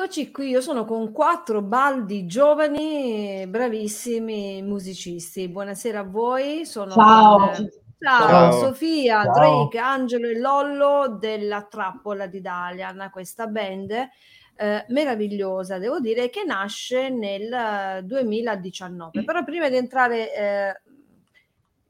Eccoci 0.00 0.30
qui, 0.30 0.50
io 0.50 0.60
sono 0.60 0.84
con 0.84 1.10
quattro 1.10 1.60
baldi 1.60 2.24
giovani, 2.24 3.44
bravissimi 3.48 4.62
musicisti. 4.62 5.48
Buonasera 5.48 5.98
a 5.98 6.04
voi. 6.04 6.64
Sono 6.64 6.92
Ciao. 6.92 7.36
con- 7.36 7.68
Ciao, 7.98 8.28
Ciao. 8.28 8.52
Sofia, 8.52 9.24
Ciao. 9.24 9.32
Drake, 9.32 9.78
Angelo 9.78 10.28
e 10.28 10.38
Lollo 10.38 11.16
della 11.18 11.66
Trappola 11.68 12.28
di 12.28 12.40
Dalian, 12.40 13.08
questa 13.10 13.48
band 13.48 13.90
eh, 13.90 14.84
meravigliosa, 14.86 15.78
devo 15.78 15.98
dire, 15.98 16.30
che 16.30 16.44
nasce 16.44 17.08
nel 17.08 17.52
eh, 17.52 18.02
2019. 18.04 19.24
Però 19.24 19.42
prima 19.42 19.68
di 19.68 19.76
entrare 19.78 20.32
eh, 20.32 20.80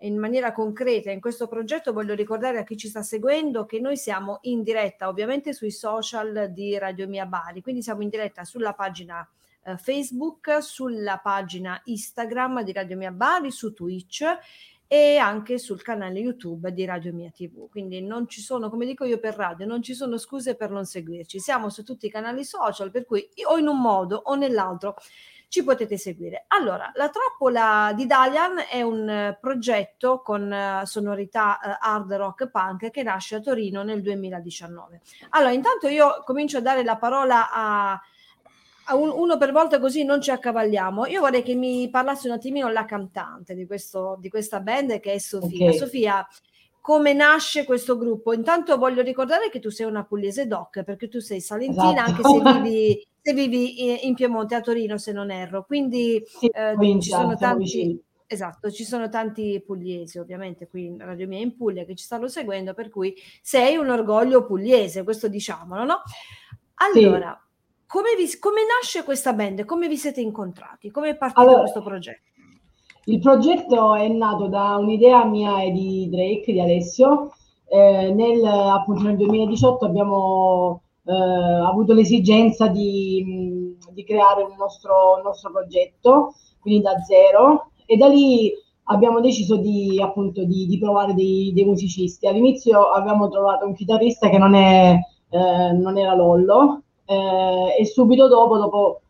in 0.00 0.18
maniera 0.18 0.52
concreta 0.52 1.10
in 1.10 1.20
questo 1.20 1.48
progetto 1.48 1.92
voglio 1.92 2.14
ricordare 2.14 2.58
a 2.58 2.64
chi 2.64 2.76
ci 2.76 2.88
sta 2.88 3.02
seguendo 3.02 3.66
che 3.66 3.80
noi 3.80 3.96
siamo 3.96 4.38
in 4.42 4.62
diretta 4.62 5.08
ovviamente 5.08 5.52
sui 5.52 5.72
social 5.72 6.50
di 6.52 6.78
Radio 6.78 7.08
Mia 7.08 7.26
Bari, 7.26 7.62
quindi 7.62 7.82
siamo 7.82 8.02
in 8.02 8.08
diretta 8.08 8.44
sulla 8.44 8.74
pagina 8.74 9.28
eh, 9.64 9.76
Facebook, 9.76 10.62
sulla 10.62 11.18
pagina 11.18 11.80
Instagram 11.84 12.62
di 12.62 12.72
Radio 12.72 12.96
Mia 12.96 13.10
Bari, 13.10 13.50
su 13.50 13.72
Twitch 13.72 14.24
e 14.90 15.18
anche 15.18 15.58
sul 15.58 15.82
canale 15.82 16.18
YouTube 16.18 16.72
di 16.72 16.86
Radio 16.86 17.12
Mia 17.12 17.30
TV. 17.30 17.68
Quindi 17.68 18.00
non 18.00 18.26
ci 18.26 18.40
sono, 18.40 18.70
come 18.70 18.86
dico 18.86 19.04
io 19.04 19.18
per 19.18 19.34
radio, 19.34 19.66
non 19.66 19.82
ci 19.82 19.94
sono 19.94 20.16
scuse 20.16 20.54
per 20.54 20.70
non 20.70 20.86
seguirci. 20.86 21.38
Siamo 21.40 21.68
su 21.68 21.82
tutti 21.82 22.06
i 22.06 22.10
canali 22.10 22.42
social, 22.44 22.90
per 22.90 23.04
cui 23.04 23.28
o 23.46 23.58
in 23.58 23.66
un 23.66 23.80
modo 23.80 24.16
o 24.16 24.34
nell'altro 24.34 24.96
ci 25.48 25.64
potete 25.64 25.96
seguire. 25.96 26.44
Allora, 26.48 26.92
la 26.94 27.08
trappola 27.08 27.92
di 27.94 28.06
Dalian 28.06 28.64
è 28.70 28.82
un 28.82 29.08
eh, 29.08 29.38
progetto 29.40 30.20
con 30.20 30.52
eh, 30.52 30.82
sonorità 30.84 31.58
eh, 31.58 31.76
hard 31.80 32.12
rock 32.12 32.50
punk 32.50 32.90
che 32.90 33.02
nasce 33.02 33.36
a 33.36 33.40
Torino 33.40 33.82
nel 33.82 34.02
2019. 34.02 35.00
Allora, 35.30 35.52
intanto 35.52 35.88
io 35.88 36.22
comincio 36.24 36.58
a 36.58 36.60
dare 36.60 36.84
la 36.84 36.96
parola 36.96 37.50
a, 37.50 37.92
a 38.84 38.94
un- 38.94 39.12
uno 39.14 39.38
per 39.38 39.52
volta 39.52 39.80
così 39.80 40.04
non 40.04 40.20
ci 40.20 40.30
accavalliamo. 40.30 41.06
Io 41.06 41.20
vorrei 41.20 41.42
che 41.42 41.54
mi 41.54 41.88
parlassi 41.88 42.26
un 42.26 42.34
attimino 42.34 42.68
la 42.68 42.84
cantante 42.84 43.54
di, 43.54 43.66
questo, 43.66 44.16
di 44.20 44.28
questa 44.28 44.60
band 44.60 45.00
che 45.00 45.14
è 45.14 45.18
Sofia. 45.18 45.70
Ok. 45.70 45.76
Sofia, 45.76 46.28
come 46.88 47.12
nasce 47.12 47.66
questo 47.66 47.98
gruppo? 47.98 48.32
Intanto 48.32 48.78
voglio 48.78 49.02
ricordare 49.02 49.50
che 49.50 49.60
tu 49.60 49.68
sei 49.68 49.84
una 49.84 50.04
pugliese 50.06 50.46
doc, 50.46 50.84
perché 50.84 51.08
tu 51.08 51.18
sei 51.18 51.38
salentina, 51.38 52.06
Esatto. 52.06 52.10
anche 52.10 52.22
se 52.22 52.40
vivi, 52.64 53.06
se 53.20 53.32
vivi 53.34 53.84
i- 53.84 54.06
in 54.06 54.14
Piemonte, 54.14 54.54
a 54.54 54.62
Torino, 54.62 54.96
se 54.96 55.12
non 55.12 55.30
erro. 55.30 55.66
Quindi 55.66 56.22
Sì, 56.24 56.46
eh, 56.46 56.74
ci 57.02 57.10
sono 57.10 57.36
tanti, 57.36 58.02
esatto, 58.26 58.70
ci 58.70 58.84
sono 58.84 59.10
tanti 59.10 59.62
pugliesi, 59.66 60.18
ovviamente 60.18 60.66
qui 60.66 60.86
in 60.86 60.96
Radio 60.98 61.26
Mia 61.26 61.40
in 61.40 61.54
Puglia 61.58 61.84
che 61.84 61.94
ci 61.94 62.04
stanno 62.04 62.26
seguendo, 62.26 62.72
per 62.72 62.88
cui 62.88 63.14
sei 63.42 63.76
un 63.76 63.90
orgoglio 63.90 64.46
pugliese, 64.46 65.02
questo 65.02 65.28
diciamolo, 65.28 65.84
no? 65.84 66.02
Allora, 66.76 67.38
come, 67.86 68.14
vi- 68.16 68.38
come 68.38 68.62
nasce 68.64 69.04
questa 69.04 69.34
band? 69.34 69.66
Come 69.66 69.88
vi 69.88 69.98
siete 69.98 70.22
incontrati? 70.22 70.90
Come 70.90 71.10
è 71.10 71.16
partito 71.18 71.40
Allora, 71.42 71.60
questo 71.60 71.82
progetto? 71.82 72.22
Il 73.08 73.20
progetto 73.20 73.94
è 73.94 74.06
nato 74.08 74.48
da 74.48 74.76
un'idea 74.76 75.24
mia 75.24 75.62
e 75.62 75.70
di 75.70 76.10
Drake, 76.10 76.52
di 76.52 76.60
Alessio. 76.60 77.32
Eh, 77.66 78.12
nel, 78.12 78.44
appunto 78.44 79.02
nel 79.04 79.16
2018 79.16 79.86
abbiamo 79.86 80.82
eh, 81.06 81.12
avuto 81.14 81.94
l'esigenza 81.94 82.66
di, 82.68 83.74
di 83.92 84.04
creare 84.04 84.42
un 84.42 84.54
nostro, 84.58 85.14
un 85.16 85.22
nostro 85.22 85.50
progetto, 85.50 86.34
quindi 86.60 86.82
da 86.82 86.98
zero, 87.02 87.70
e 87.86 87.96
da 87.96 88.08
lì 88.08 88.52
abbiamo 88.84 89.20
deciso 89.20 89.56
di, 89.56 89.98
appunto, 90.02 90.44
di, 90.44 90.66
di 90.66 90.78
provare 90.78 91.14
dei, 91.14 91.52
dei 91.54 91.64
musicisti. 91.64 92.26
All'inizio 92.26 92.90
avevamo 92.90 93.30
trovato 93.30 93.64
un 93.64 93.72
chitarrista 93.72 94.28
che 94.28 94.36
non, 94.36 94.52
è, 94.54 94.98
eh, 95.30 95.72
non 95.72 95.96
era 95.96 96.14
Lollo, 96.14 96.82
eh, 97.06 97.74
e 97.80 97.86
subito 97.86 98.28
dopo, 98.28 98.58
dopo 98.58 99.00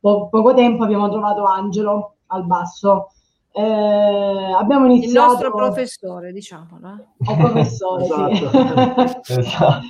po- 0.00 0.26
poco 0.28 0.54
tempo, 0.54 0.82
abbiamo 0.82 1.08
trovato 1.08 1.44
Angelo 1.44 2.14
al 2.26 2.46
basso. 2.46 3.10
Eh, 3.56 4.52
abbiamo 4.58 4.86
Il 4.86 4.92
iniziato 4.96 5.32
nostro 5.32 5.54
professore, 5.54 6.32
diciamolo. 6.32 6.88
eh. 6.88 7.30
o 7.30 7.36
professore, 7.36 8.34
sì. 9.22 9.38
Esatto. 9.38 9.86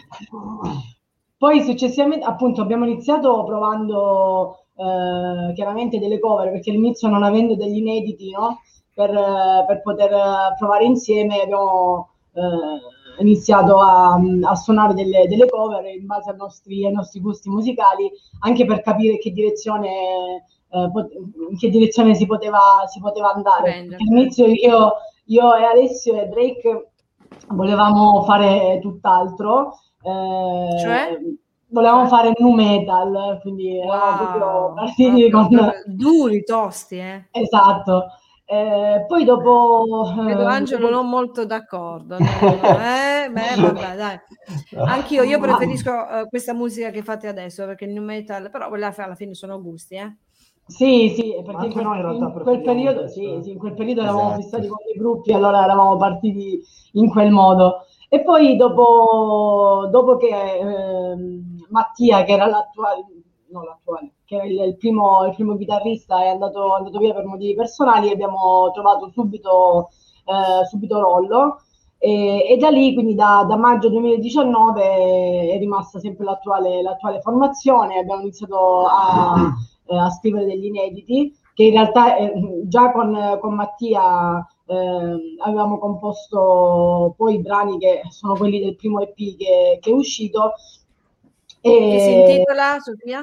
Poi 1.39 1.63
successivamente, 1.63 2.27
appunto, 2.27 2.61
abbiamo 2.61 2.85
iniziato 2.85 3.43
provando 3.45 4.67
eh, 4.77 5.53
chiaramente 5.55 5.99
delle 5.99 6.19
cover, 6.21 6.51
perché 6.51 6.71
all'inizio 6.71 7.09
non 7.09 7.23
avendo 7.23 7.57
degli 7.57 7.77
inediti, 7.79 8.31
no? 8.31 8.61
Per, 8.95 9.11
per 9.67 9.83
poter 9.83 10.11
provare 10.59 10.85
insieme 10.85 11.41
abbiamo 11.41 12.11
eh, 12.35 13.23
iniziato 13.23 13.79
a, 13.81 14.15
a 14.43 14.55
suonare 14.55 14.95
delle, 14.95 15.27
delle 15.27 15.49
cover 15.49 15.85
in 15.87 16.07
base 16.07 16.31
ai 16.31 16.37
nostri, 16.37 16.87
ai 16.87 16.93
nostri 16.93 17.21
gusti 17.21 17.49
musicali, 17.49 18.11
anche 18.41 18.65
per 18.65 18.83
capire 18.83 19.19
che 19.19 19.33
direzione, 19.33 19.89
eh, 19.89 20.43
in 20.75 21.57
che 21.59 21.71
direzione 21.71 22.15
si 22.15 22.27
poteva, 22.27 22.59
si 22.87 23.01
poteva 23.01 23.33
andare. 23.33 23.87
All'inizio 23.99 24.47
io, 24.47 24.93
io 25.27 25.55
e 25.55 25.65
Alessio 25.65 26.21
e 26.21 26.27
Drake 26.27 26.91
volevamo 27.49 28.25
fare 28.25 28.79
tutt'altro. 28.81 29.79
eh, 30.03 30.79
Cioè? 30.81 31.19
Volevamo 31.69 32.09
Cioè? 32.09 32.19
fare 32.19 32.33
nu 32.39 32.53
metal, 32.53 33.39
quindi 33.41 33.79
eravamo 33.79 34.17
proprio 34.17 34.73
partiti 34.75 35.29
proprio 35.29 35.59
con... 35.61 35.73
duri, 35.87 36.45
tosti, 36.45 36.99
eh. 36.99 37.29
Esatto. 37.31 38.07
Eh, 38.47 39.07
poi 39.09 39.25
dopo... 39.25 40.13
Vedo 40.17 40.43
eh, 40.43 40.53
Angelo 40.53 40.91
non 40.91 41.09
molto 41.09 41.47
d'accordo. 41.47 42.19
no, 42.21 42.27
eh, 42.27 43.31
beh, 43.31 43.61
vabbè, 43.61 43.97
dai. 43.97 44.21
Anch'io, 44.87 45.23
io 45.23 45.41
preferisco 45.41 46.09
eh, 46.09 46.29
questa 46.29 46.53
musica 46.53 46.91
che 46.91 47.03
fate 47.03 47.27
adesso 47.27 47.65
perché 47.65 47.87
il 47.87 47.93
new 47.93 48.05
metal, 48.05 48.51
però 48.51 48.69
quella 48.69 48.95
alla 48.97 49.15
fine 49.15 49.34
sono 49.34 49.61
gusti, 49.61 49.95
eh. 49.95 50.17
Sì, 50.67 51.11
sì, 51.11 51.35
perché 51.45 51.67
Anche 51.67 51.67
in 51.67 51.73
quel, 51.73 51.85
noi 51.85 51.97
in 51.99 52.03
realtà 52.03 52.25
in 52.27 52.43
quel 52.43 52.61
periodo, 52.63 53.07
sì, 53.09 53.35
eh. 53.35 53.43
sì, 53.43 53.51
in 53.51 53.59
quel 53.59 53.75
periodo 53.75 54.01
eravamo 54.03 54.29
Esatto. 54.29 54.43
fissati 54.43 54.67
con 54.69 54.79
dei 54.85 54.95
gruppi, 54.99 55.33
allora 55.33 55.63
eravamo 55.63 55.97
partiti 55.99 56.61
in 56.93 57.11
quel 57.11 57.31
modo. 57.31 57.84
E 58.09 58.22
poi 58.22 58.57
dopo, 58.57 59.89
dopo 59.91 60.16
che 60.16 60.28
ehm, 60.28 61.66
Mattia, 61.69 62.25
che 62.25 62.33
era 62.33 62.47
l'attuale, 62.47 63.05
no 63.49 63.63
l'attuale, 63.65 64.15
che 64.25 64.37
era 64.37 64.45
il, 64.47 64.59
il 64.61 64.77
primo, 64.77 65.25
il 65.27 65.34
primo 65.34 65.57
chitarrista, 65.57 66.22
è 66.22 66.28
andato, 66.28 66.72
andato 66.75 66.99
via 66.99 67.13
per 67.13 67.25
motivi 67.27 67.55
personali, 67.55 68.10
abbiamo 68.10 68.71
trovato 68.72 69.10
subito, 69.10 69.91
eh, 70.25 70.65
subito 70.67 70.99
Rollo. 71.01 71.59
E, 71.99 72.47
e 72.51 72.57
da 72.59 72.69
lì, 72.71 72.93
quindi 72.95 73.15
da, 73.15 73.45
da 73.49 73.57
maggio 73.57 73.89
2019, 73.89 75.51
è 75.53 75.59
rimasta 75.59 75.99
sempre 75.99 76.25
l'attuale, 76.25 76.83
l'attuale 76.83 77.21
formazione. 77.21 77.99
Abbiamo 77.99 78.21
iniziato 78.22 78.84
a, 78.87 79.53
eh, 79.86 79.97
a 79.97 80.10
scrivere 80.10 80.47
degli 80.47 80.66
inediti, 80.66 81.36
che 81.54 81.65
in 81.65 81.72
realtà 81.72 82.16
eh, 82.16 82.33
già 82.65 82.91
con, 82.92 83.39
con 83.41 83.54
Mattia 83.54 84.47
eh, 84.66 85.36
avevamo 85.45 85.78
composto 85.78 87.15
poi 87.16 87.34
i 87.36 87.41
brani 87.41 87.78
che 87.78 88.03
sono 88.09 88.34
quelli 88.34 88.60
del 88.60 88.77
primo 88.77 89.01
EP 89.01 89.15
che, 89.16 89.78
che 89.81 89.91
è 89.91 89.92
uscito. 89.92 90.53
Che 91.89 91.98
si 92.01 92.10
E 92.10 92.13
intitola, 92.13 92.78
Sofia? 92.81 93.22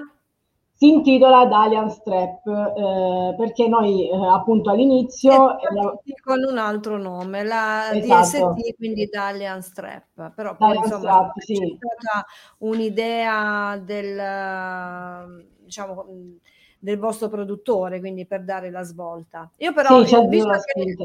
si 0.73 0.87
intitola 0.89 1.45
Dalian 1.45 1.89
Strap 1.91 2.47
eh, 2.47 3.35
perché 3.37 3.67
noi 3.67 4.09
eh, 4.09 4.15
appunto 4.15 4.71
all'inizio 4.71 5.59
E 5.59 5.67
tutti 5.79 6.13
con 6.15 6.43
un 6.43 6.57
altro 6.57 6.97
nome, 6.97 7.43
la 7.43 7.91
Esatto. 7.91 8.53
DST, 8.55 8.75
quindi 8.77 9.03
Italian 9.03 9.61
Strap, 9.61 10.33
però 10.33 10.57
poi 10.57 10.73
Dalian 10.73 10.83
insomma 10.83 10.99
Strap, 10.99 11.37
c'è 11.37 11.55
sì. 11.55 11.77
stata 11.77 12.25
un'idea 12.59 13.77
del, 13.77 15.53
diciamo, 15.63 16.05
del 16.81 16.97
vostro 16.97 17.29
produttore, 17.29 17.99
quindi 17.99 18.25
per 18.25 18.43
dare 18.43 18.71
la 18.71 18.81
svolta. 18.81 19.49
Io 19.57 19.71
però, 19.71 20.03
Sì, 20.03 20.15
eh, 20.15 20.27
visto 20.27 20.49
che 20.49 20.95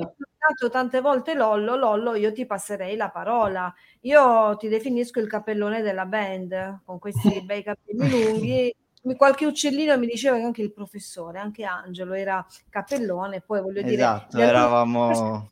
citato 0.46 0.70
tante 0.70 1.00
volte 1.00 1.34
Lollo, 1.34 1.76
Lollo, 1.76 2.14
io 2.14 2.32
ti 2.32 2.46
passerei 2.46 2.96
la 2.96 3.10
parola. 3.10 3.72
Io 4.02 4.56
ti 4.56 4.68
definisco 4.68 5.20
il 5.20 5.28
cappellone 5.28 5.82
della 5.82 6.06
band, 6.06 6.80
con 6.84 6.98
questi 6.98 7.42
bei 7.44 7.62
capelli 7.62 8.10
lunghi. 8.10 8.74
Qualche 9.16 9.46
uccellino 9.46 9.96
mi 9.98 10.06
diceva 10.06 10.36
che 10.36 10.42
anche 10.42 10.62
il 10.62 10.72
professore, 10.72 11.38
anche 11.38 11.62
Angelo 11.64 12.14
era 12.14 12.44
cappellone, 12.68 13.40
poi 13.40 13.60
voglio 13.60 13.82
dire, 13.82 14.02
Esatto, 14.02 14.38
eravamo... 14.38 15.50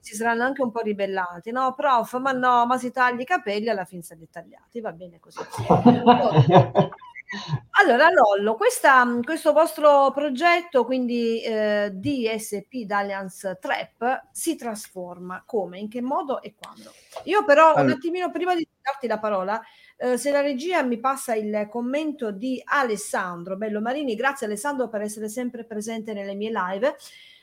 si 0.00 0.16
saranno 0.16 0.42
anche 0.42 0.62
un 0.62 0.72
po' 0.72 0.80
ribellati, 0.80 1.52
no, 1.52 1.74
prof, 1.74 2.18
ma 2.18 2.32
no, 2.32 2.66
ma 2.66 2.78
si 2.78 2.90
taglia 2.90 3.20
i 3.20 3.24
capelli 3.24 3.68
alla 3.68 3.84
fin 3.84 4.02
se 4.02 4.16
li 4.16 4.28
tagliati, 4.28 4.80
va 4.80 4.90
bene 4.90 5.20
così. 5.20 5.38
Allora, 7.82 8.10
Lollo, 8.10 8.56
questa, 8.56 9.06
questo 9.24 9.52
vostro 9.52 10.10
progetto, 10.12 10.84
quindi 10.84 11.42
eh, 11.42 11.90
DSP 11.90 12.84
Dalliance 12.84 13.58
Trap, 13.58 14.28
si 14.32 14.54
trasforma 14.54 15.42
come, 15.46 15.78
in 15.78 15.88
che 15.88 16.02
modo 16.02 16.42
e 16.42 16.54
quando? 16.54 16.92
Io 17.24 17.44
però 17.44 17.72
un 17.72 17.78
Allora- 17.78 17.94
attimino 17.94 18.30
prima 18.30 18.54
di 18.54 18.68
darti 18.80 19.06
la 19.06 19.18
parola, 19.18 19.60
eh, 19.96 20.18
se 20.18 20.30
la 20.30 20.42
regia 20.42 20.82
mi 20.82 20.98
passa 20.98 21.34
il 21.34 21.68
commento 21.70 22.32
di 22.32 22.60
Alessandro 22.62 23.56
Bello 23.56 23.80
Marini, 23.80 24.14
grazie 24.14 24.46
Alessandro 24.46 24.88
per 24.88 25.00
essere 25.00 25.28
sempre 25.28 25.64
presente 25.64 26.12
nelle 26.12 26.34
mie 26.34 26.50
live. 26.52 26.96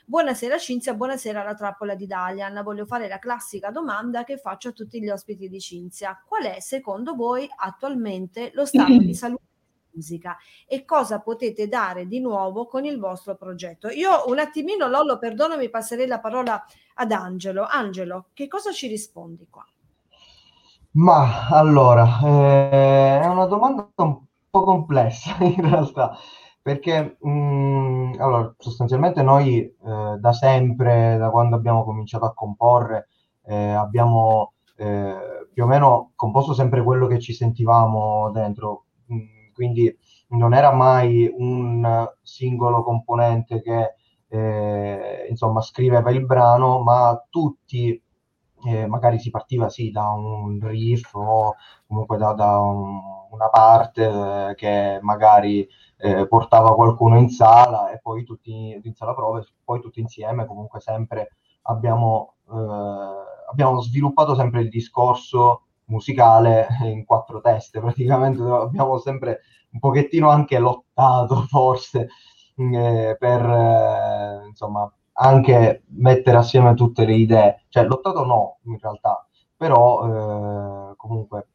Buonasera 0.04 0.58
Cinzia, 0.58 0.94
buonasera 0.94 1.40
alla 1.40 1.54
trappola 1.54 1.94
di 1.94 2.06
Dalian. 2.06 2.62
Voglio 2.64 2.84
fare 2.84 3.06
la 3.06 3.18
classica 3.18 3.70
domanda 3.70 4.24
che 4.24 4.38
faccio 4.38 4.68
a 4.68 4.72
tutti 4.72 5.00
gli 5.00 5.08
ospiti 5.08 5.48
di 5.48 5.60
Cinzia. 5.60 6.20
Qual 6.26 6.42
è 6.44 6.60
secondo 6.60 7.14
voi 7.14 7.48
attualmente 7.56 8.50
lo 8.54 8.64
stato 8.64 8.96
di 8.98 9.14
salute 9.14 9.49
musica 9.92 10.36
e 10.66 10.84
cosa 10.84 11.20
potete 11.20 11.68
dare 11.68 12.06
di 12.06 12.20
nuovo 12.20 12.66
con 12.66 12.84
il 12.84 12.98
vostro 12.98 13.36
progetto. 13.36 13.88
Io 13.88 14.24
un 14.26 14.38
attimino, 14.38 14.88
Lollo, 14.88 15.18
perdonami, 15.18 15.70
passerei 15.70 16.06
la 16.06 16.20
parola 16.20 16.64
ad 16.94 17.12
Angelo. 17.12 17.66
Angelo, 17.68 18.26
che 18.32 18.48
cosa 18.48 18.72
ci 18.72 18.86
rispondi 18.86 19.46
qua? 19.48 19.64
Ma 20.92 21.48
allora, 21.48 22.18
eh, 22.24 23.20
è 23.20 23.26
una 23.26 23.46
domanda 23.46 23.88
un 23.96 24.20
po' 24.50 24.64
complessa 24.64 25.36
in 25.44 25.60
realtà, 25.60 26.16
perché 26.60 27.16
mh, 27.20 27.30
mm, 27.30 28.12
allora, 28.18 28.52
sostanzialmente 28.58 29.22
noi 29.22 29.60
eh, 29.60 30.16
da 30.18 30.32
sempre, 30.32 31.16
da 31.16 31.30
quando 31.30 31.54
abbiamo 31.54 31.84
cominciato 31.84 32.24
a 32.24 32.34
comporre, 32.34 33.08
eh, 33.44 33.54
abbiamo 33.72 34.54
eh, 34.76 35.46
più 35.52 35.64
o 35.64 35.66
meno 35.66 36.12
composto 36.16 36.54
sempre 36.54 36.82
quello 36.82 37.06
che 37.06 37.20
ci 37.20 37.32
sentivamo 37.34 38.30
dentro, 38.32 38.86
quindi 39.60 39.94
non 40.28 40.54
era 40.54 40.72
mai 40.72 41.30
un 41.36 42.08
singolo 42.22 42.82
componente 42.82 43.60
che 43.60 43.94
eh, 44.28 45.26
insomma 45.28 45.60
scriveva 45.60 46.10
il 46.10 46.24
brano, 46.24 46.80
ma 46.82 47.22
tutti 47.28 48.02
eh, 48.64 48.86
magari 48.86 49.18
si 49.18 49.28
partiva 49.28 49.68
sì 49.68 49.90
da 49.90 50.08
un 50.08 50.58
riff 50.62 51.14
o 51.14 51.56
comunque 51.86 52.16
da, 52.16 52.32
da 52.32 52.58
un, 52.60 53.00
una 53.32 53.50
parte 53.50 54.04
eh, 54.50 54.54
che 54.54 54.98
magari 55.02 55.68
eh, 55.98 56.26
portava 56.26 56.74
qualcuno 56.74 57.18
in 57.18 57.28
sala 57.28 57.90
e 57.90 58.00
poi 58.00 58.24
tutti 58.24 58.80
in 58.82 58.94
sala 58.94 59.14
prove, 59.14 59.44
poi 59.62 59.80
tutti 59.80 60.00
insieme 60.00 60.46
comunque 60.46 60.80
sempre 60.80 61.36
abbiamo, 61.62 62.36
eh, 62.50 62.54
abbiamo 63.50 63.82
sviluppato 63.82 64.34
sempre 64.34 64.62
il 64.62 64.70
discorso 64.70 65.64
musicale 65.90 66.66
in 66.84 67.04
quattro 67.04 67.40
teste, 67.40 67.80
praticamente 67.80 68.42
abbiamo 68.42 68.98
sempre 68.98 69.40
un 69.72 69.78
pochettino 69.80 70.30
anche 70.30 70.58
lottato 70.58 71.42
forse 71.48 72.08
eh, 72.56 73.16
per 73.18 73.40
eh, 73.44 74.46
insomma 74.48 74.90
anche 75.22 75.82
mettere 75.88 76.38
assieme 76.38 76.74
tutte 76.74 77.04
le 77.04 77.14
idee, 77.14 77.64
cioè 77.68 77.84
lottato 77.84 78.24
no 78.24 78.58
in 78.64 78.78
realtà, 78.78 79.26
però 79.56 80.90
eh, 80.92 80.96
comunque 80.96 81.48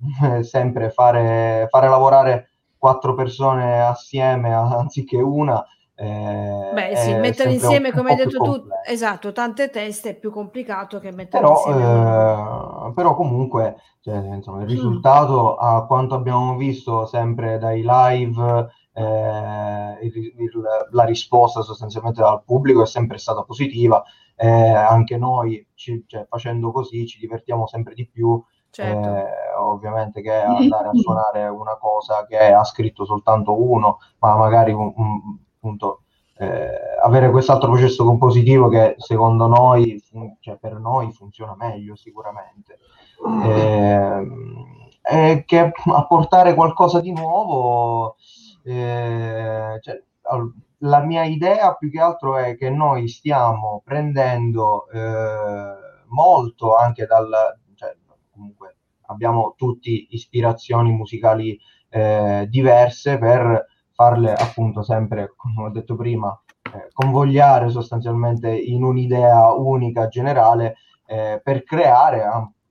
sempre 0.42 0.90
fare, 0.90 1.66
fare 1.68 1.88
lavorare 1.88 2.48
quattro 2.78 3.14
persone 3.14 3.80
assieme 3.82 4.52
anziché 4.54 5.18
una. 5.18 5.64
Eh, 5.94 6.70
Beh 6.72 6.96
sì, 6.96 7.14
mettere 7.14 7.52
insieme 7.52 7.92
come 7.92 8.10
hai 8.10 8.16
detto 8.16 8.38
tu, 8.38 8.64
esatto, 8.86 9.32
tante 9.32 9.68
teste 9.70 10.10
è 10.10 10.14
più 10.18 10.30
complicato 10.30 10.98
che 10.98 11.12
mettere 11.12 11.42
però, 11.42 11.54
insieme. 11.54 12.88
Eh, 12.88 12.92
però 12.94 13.14
comunque 13.14 13.76
cioè, 14.00 14.16
insomma, 14.16 14.58
il 14.58 14.64
mm. 14.64 14.68
risultato 14.68 15.52
mm. 15.52 15.64
a 15.64 15.84
quanto 15.86 16.14
abbiamo 16.14 16.56
visto 16.56 17.06
sempre 17.06 17.58
dai 17.58 17.82
live 17.84 18.70
eh, 18.94 19.98
il, 20.02 20.12
il, 20.14 20.50
la 20.90 21.04
risposta 21.04 21.62
sostanzialmente 21.62 22.20
dal 22.20 22.42
pubblico 22.44 22.82
è 22.82 22.86
sempre 22.86 23.18
stata 23.18 23.42
positiva, 23.42 24.02
eh, 24.36 24.48
anche 24.48 25.16
noi 25.16 25.66
ci, 25.74 26.04
cioè, 26.06 26.26
facendo 26.28 26.72
così 26.72 27.06
ci 27.06 27.18
divertiamo 27.18 27.66
sempre 27.66 27.94
di 27.94 28.06
più, 28.06 28.42
certo. 28.70 29.08
eh, 29.08 29.54
ovviamente 29.58 30.20
che 30.20 30.34
andare 30.42 30.88
a 30.88 30.94
suonare 30.94 31.48
una 31.48 31.76
cosa 31.76 32.26
che 32.26 32.38
ha 32.38 32.64
scritto 32.64 33.04
soltanto 33.04 33.60
uno, 33.60 33.98
ma 34.18 34.36
magari 34.36 34.72
un, 34.72 34.92
un, 34.94 35.38
appunto 35.62 36.02
eh, 36.38 36.98
avere 37.00 37.30
quest'altro 37.30 37.70
processo 37.70 38.04
compositivo 38.04 38.68
che 38.68 38.96
secondo 38.98 39.46
noi, 39.46 40.00
fun- 40.00 40.36
cioè 40.40 40.56
per 40.56 40.74
noi 40.74 41.12
funziona 41.12 41.54
meglio 41.56 41.94
sicuramente. 41.94 42.78
Eh, 45.04 45.44
che 45.44 45.72
apportare 45.92 46.54
qualcosa 46.54 47.00
di 47.00 47.12
nuovo 47.12 48.16
eh, 48.64 49.78
cioè, 49.80 50.02
la 50.78 51.00
mia 51.00 51.24
idea 51.24 51.74
più 51.74 51.90
che 51.90 52.00
altro 52.00 52.36
è 52.36 52.56
che 52.56 52.70
noi 52.70 53.08
stiamo 53.08 53.82
prendendo 53.84 54.88
eh, 54.90 55.74
molto 56.06 56.74
anche 56.74 57.06
dal, 57.06 57.30
cioè, 57.74 57.96
comunque 58.32 58.76
abbiamo 59.06 59.54
tutti 59.56 60.08
ispirazioni 60.10 60.90
musicali 60.90 61.58
eh, 61.88 62.46
diverse 62.48 63.18
per 63.18 63.66
farle 64.02 64.32
appunto 64.34 64.82
sempre, 64.82 65.32
come 65.36 65.68
ho 65.68 65.70
detto 65.70 65.94
prima, 65.94 66.36
eh, 66.74 66.88
convogliare 66.92 67.70
sostanzialmente 67.70 68.52
in 68.52 68.82
un'idea 68.82 69.52
unica 69.52 70.08
generale 70.08 70.76
eh, 71.06 71.40
per 71.42 71.62
creare 71.62 72.24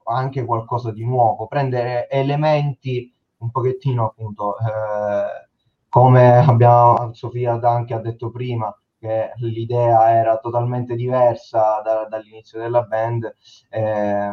anche 0.04 0.44
qualcosa 0.44 0.92
di 0.92 1.06
nuovo, 1.06 1.48
prendere 1.48 2.10
elementi 2.10 3.14
un 3.38 3.50
pochettino 3.50 4.08
appunto 4.08 4.58
eh, 4.58 5.50
come 5.88 6.38
abbiamo, 6.38 7.14
Sofia 7.14 7.58
anche 7.62 7.94
ha 7.94 8.00
detto 8.00 8.30
prima, 8.30 8.76
che 9.00 9.32
l'idea 9.38 10.12
era 10.12 10.38
totalmente 10.38 10.96
diversa 10.96 11.82
da, 11.82 12.08
dall'inizio 12.10 12.60
della 12.60 12.84
band, 12.84 13.34
eh, 13.70 14.32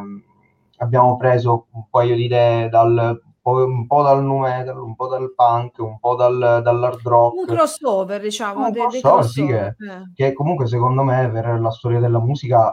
abbiamo 0.79 1.17
preso 1.17 1.67
un 1.73 1.89
paio 1.89 2.17
di 2.17 2.25
idee 2.25 2.69
dal, 2.69 3.21
un 3.53 3.87
po' 3.87 4.03
dal 4.03 4.23
nu 4.23 4.39
metal, 4.39 4.79
un 4.81 4.95
po' 4.95 5.09
dal 5.09 5.33
punk, 5.35 5.79
un 5.79 5.99
po' 5.99 6.15
dal, 6.15 6.61
dall'hard 6.63 7.01
rock. 7.03 7.37
Un 7.37 7.47
crossover, 7.47 8.21
diciamo. 8.21 8.67
Un 8.67 8.73
crossover, 8.73 9.01
crossover. 9.01 9.25
Sì, 9.27 9.47
che, 9.47 9.67
eh. 9.67 10.13
che, 10.15 10.33
comunque 10.33 10.67
secondo 10.67 11.03
me 11.03 11.31
per 11.31 11.61
la 11.61 11.71
storia 11.71 12.01
della 12.01 12.21
musica 12.21 12.73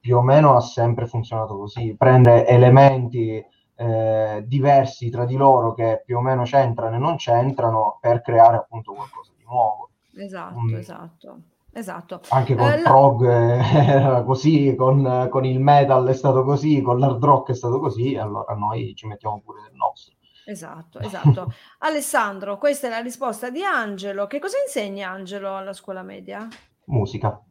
più 0.00 0.16
o 0.16 0.22
meno 0.22 0.56
ha 0.56 0.60
sempre 0.60 1.06
funzionato 1.06 1.56
così. 1.56 1.94
Prende 1.96 2.46
elementi 2.46 3.44
eh, 3.74 4.44
diversi 4.46 5.10
tra 5.10 5.24
di 5.24 5.36
loro 5.36 5.74
che 5.74 6.02
più 6.04 6.18
o 6.18 6.20
meno 6.20 6.42
c'entrano 6.42 6.96
e 6.96 6.98
non 6.98 7.16
c'entrano 7.16 7.98
per 8.00 8.20
creare 8.20 8.56
appunto 8.56 8.92
qualcosa 8.92 9.32
di 9.36 9.44
nuovo. 9.44 9.90
Esatto, 10.14 10.58
mm. 10.58 10.74
esatto. 10.74 11.38
Esatto. 11.72 12.20
Anche 12.28 12.54
con 12.54 12.70
eh, 12.70 12.76
il 12.76 12.82
prog 12.82 13.24
era 13.26 14.22
così, 14.22 14.74
con, 14.76 15.28
con, 15.30 15.44
il 15.44 15.58
metal 15.58 16.06
è 16.06 16.12
stato 16.12 16.44
così, 16.44 16.82
con 16.82 16.98
l'hard 16.98 17.22
rock 17.24 17.50
è 17.50 17.54
stato 17.54 17.80
così, 17.80 18.16
allora 18.16 18.54
noi 18.54 18.94
ci 18.94 19.06
mettiamo 19.06 19.40
pure 19.42 19.62
del 19.62 19.74
nostro. 19.74 20.14
Esatto, 20.44 20.98
esatto. 20.98 21.52
Alessandro, 21.80 22.58
questa 22.58 22.88
è 22.88 22.90
la 22.90 22.98
risposta 22.98 23.48
di 23.48 23.62
Angelo. 23.62 24.26
Che 24.26 24.38
cosa 24.38 24.56
insegna 24.64 25.10
Angelo 25.10 25.56
alla 25.56 25.72
scuola 25.72 26.02
media? 26.02 26.46
Musica. 26.92 27.42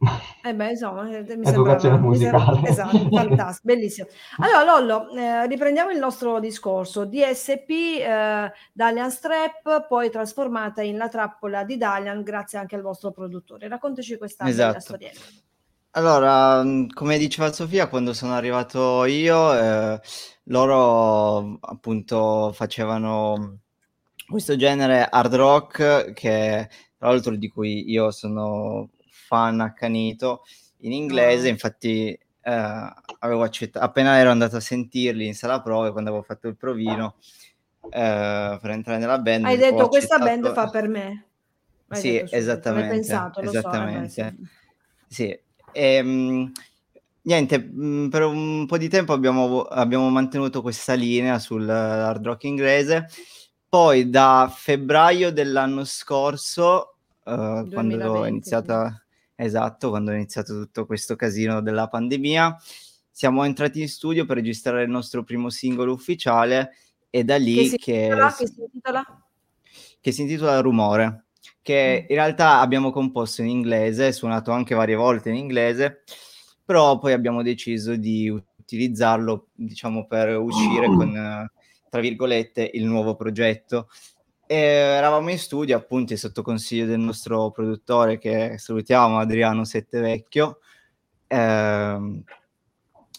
Eh 0.44 0.54
beh, 0.54 0.70
insomma, 0.70 1.04
mi 1.04 1.16
Educazione 1.16 1.80
sembra, 1.80 1.98
musicale. 1.98 2.60
Mi 2.60 2.68
sembra, 2.72 2.90
esatto, 2.90 3.10
fantastico, 3.12 3.74
bellissimo. 3.74 4.08
Allora, 4.38 4.64
Lollo, 4.64 5.10
eh, 5.10 5.48
riprendiamo 5.48 5.92
il 5.92 5.98
nostro 5.98 6.40
discorso. 6.40 7.06
DSP 7.06 7.70
eh, 7.70 8.52
Dalian 8.72 9.12
Strap, 9.12 9.88
poi 9.88 10.10
trasformata 10.10 10.82
in 10.82 10.98
La 10.98 11.10
trappola 11.10 11.64
di 11.64 11.78
Dalian, 11.78 12.22
grazie 12.22 12.60
anche 12.60 12.76
al 12.76 12.82
vostro 12.82 13.12
produttore. 13.12 13.68
Raccontaci 13.68 14.18
questa 14.18 14.48
esatto. 14.48 14.80
storia. 14.80 15.12
Allora, 15.92 16.64
mm, 16.64 16.90
come 16.94 17.18
diceva 17.18 17.52
Sofia, 17.52 17.88
quando 17.90 18.14
sono 18.14 18.34
arrivato 18.34 19.04
io, 19.06 19.54
eh, 19.54 20.00
loro 20.46 21.58
appunto 21.60 22.52
facevano 22.54 23.58
questo 24.28 24.56
genere 24.56 25.06
hard 25.10 25.36
rock 25.36 26.14
che 26.14 26.70
tra 26.98 27.10
l'altro 27.10 27.36
di 27.36 27.50
cui 27.50 27.90
io 27.92 28.12
sono 28.12 28.90
fan 29.32 29.62
accanito 29.62 30.44
in 30.80 30.92
inglese, 30.92 31.48
oh. 31.48 31.52
infatti 31.52 32.10
eh, 32.10 32.94
avevo 33.20 33.44
accettato, 33.44 33.86
appena 33.86 34.18
ero 34.18 34.30
andato 34.30 34.58
a 34.58 34.60
sentirli 34.60 35.26
in 35.26 35.34
sala 35.34 35.62
prove, 35.62 35.92
quando 35.92 36.10
avevo 36.10 36.26
fatto 36.26 36.50
il 36.50 36.58
provino 36.58 37.16
eh, 37.90 38.60
per 38.62 38.70
entrare 38.72 39.00
nella 39.00 39.20
band. 39.20 39.46
Hai 39.46 39.56
detto 39.56 39.88
questa 39.88 40.18
band 40.18 40.52
fa 40.52 40.70
per 40.70 40.90
me. 40.90 41.28
Hai 41.88 42.00
sì, 42.00 42.12
detto, 42.12 42.36
esattamente. 42.36 42.90
Pensato, 42.90 43.40
esattamente. 43.40 44.10
So, 44.10 44.22
eh, 44.22 44.36
sì. 45.08 45.40
E, 45.72 46.02
mh, 46.02 46.52
niente, 47.22 47.58
mh, 47.58 48.10
per 48.10 48.24
un 48.24 48.66
po' 48.66 48.78
di 48.78 48.90
tempo 48.90 49.14
abbiamo, 49.14 49.62
abbiamo 49.62 50.10
mantenuto 50.10 50.62
questa 50.62 50.94
linea 50.94 51.40
sul 51.40 51.70
hard 51.70 52.26
rock 52.26 52.44
inglese. 52.44 53.08
Poi 53.70 54.10
da 54.10 54.52
febbraio 54.54 55.32
dell'anno 55.32 55.86
scorso, 55.86 56.96
uh, 57.24 57.70
quando 57.70 58.26
è 58.26 58.28
iniziata 58.28 59.02
Esatto, 59.44 59.90
quando 59.90 60.12
è 60.12 60.16
iniziato 60.16 60.54
tutto 60.54 60.86
questo 60.86 61.16
casino 61.16 61.62
della 61.62 61.88
pandemia, 61.88 62.56
siamo 63.10 63.44
entrati 63.44 63.82
in 63.82 63.90
studio 63.90 64.24
per 64.24 64.36
registrare 64.36 64.84
il 64.84 64.90
nostro 64.92 65.24
primo 65.24 65.50
singolo 65.50 65.94
ufficiale 65.94 66.76
e 67.10 67.24
da 67.24 67.38
lì 67.38 67.56
che... 67.56 67.70
Si 67.70 67.78
che, 67.78 67.92
intitola, 67.92 68.36
che, 68.36 68.46
si, 68.46 68.62
intitola? 68.62 69.24
che 70.00 70.12
si 70.12 70.22
intitola 70.22 70.60
Rumore, 70.60 71.26
che 71.64 72.02
mm. 72.04 72.10
in 72.10 72.16
realtà 72.16 72.60
abbiamo 72.60 72.92
composto 72.92 73.42
in 73.42 73.48
inglese, 73.48 74.12
suonato 74.12 74.52
anche 74.52 74.76
varie 74.76 74.96
volte 74.96 75.30
in 75.30 75.36
inglese, 75.38 76.04
però 76.64 77.00
poi 77.00 77.14
abbiamo 77.14 77.42
deciso 77.42 77.96
di 77.96 78.30
utilizzarlo, 78.30 79.48
diciamo, 79.56 80.06
per 80.06 80.38
uscire 80.38 80.86
con, 80.94 81.50
tra 81.90 82.00
virgolette, 82.00 82.70
il 82.76 82.86
nuovo 82.86 83.16
progetto 83.16 83.88
e 84.52 84.58
eravamo 84.58 85.30
in 85.30 85.40
studio 85.40 85.78
appunto 85.78 86.14
sotto 86.18 86.42
consiglio 86.42 86.86
del 86.86 87.00
nostro 87.00 87.52
produttore 87.52 88.18
che 88.18 88.58
salutiamo 88.58 89.18
Adriano 89.18 89.64
Settevecchio 89.64 90.60
eh, 91.26 92.22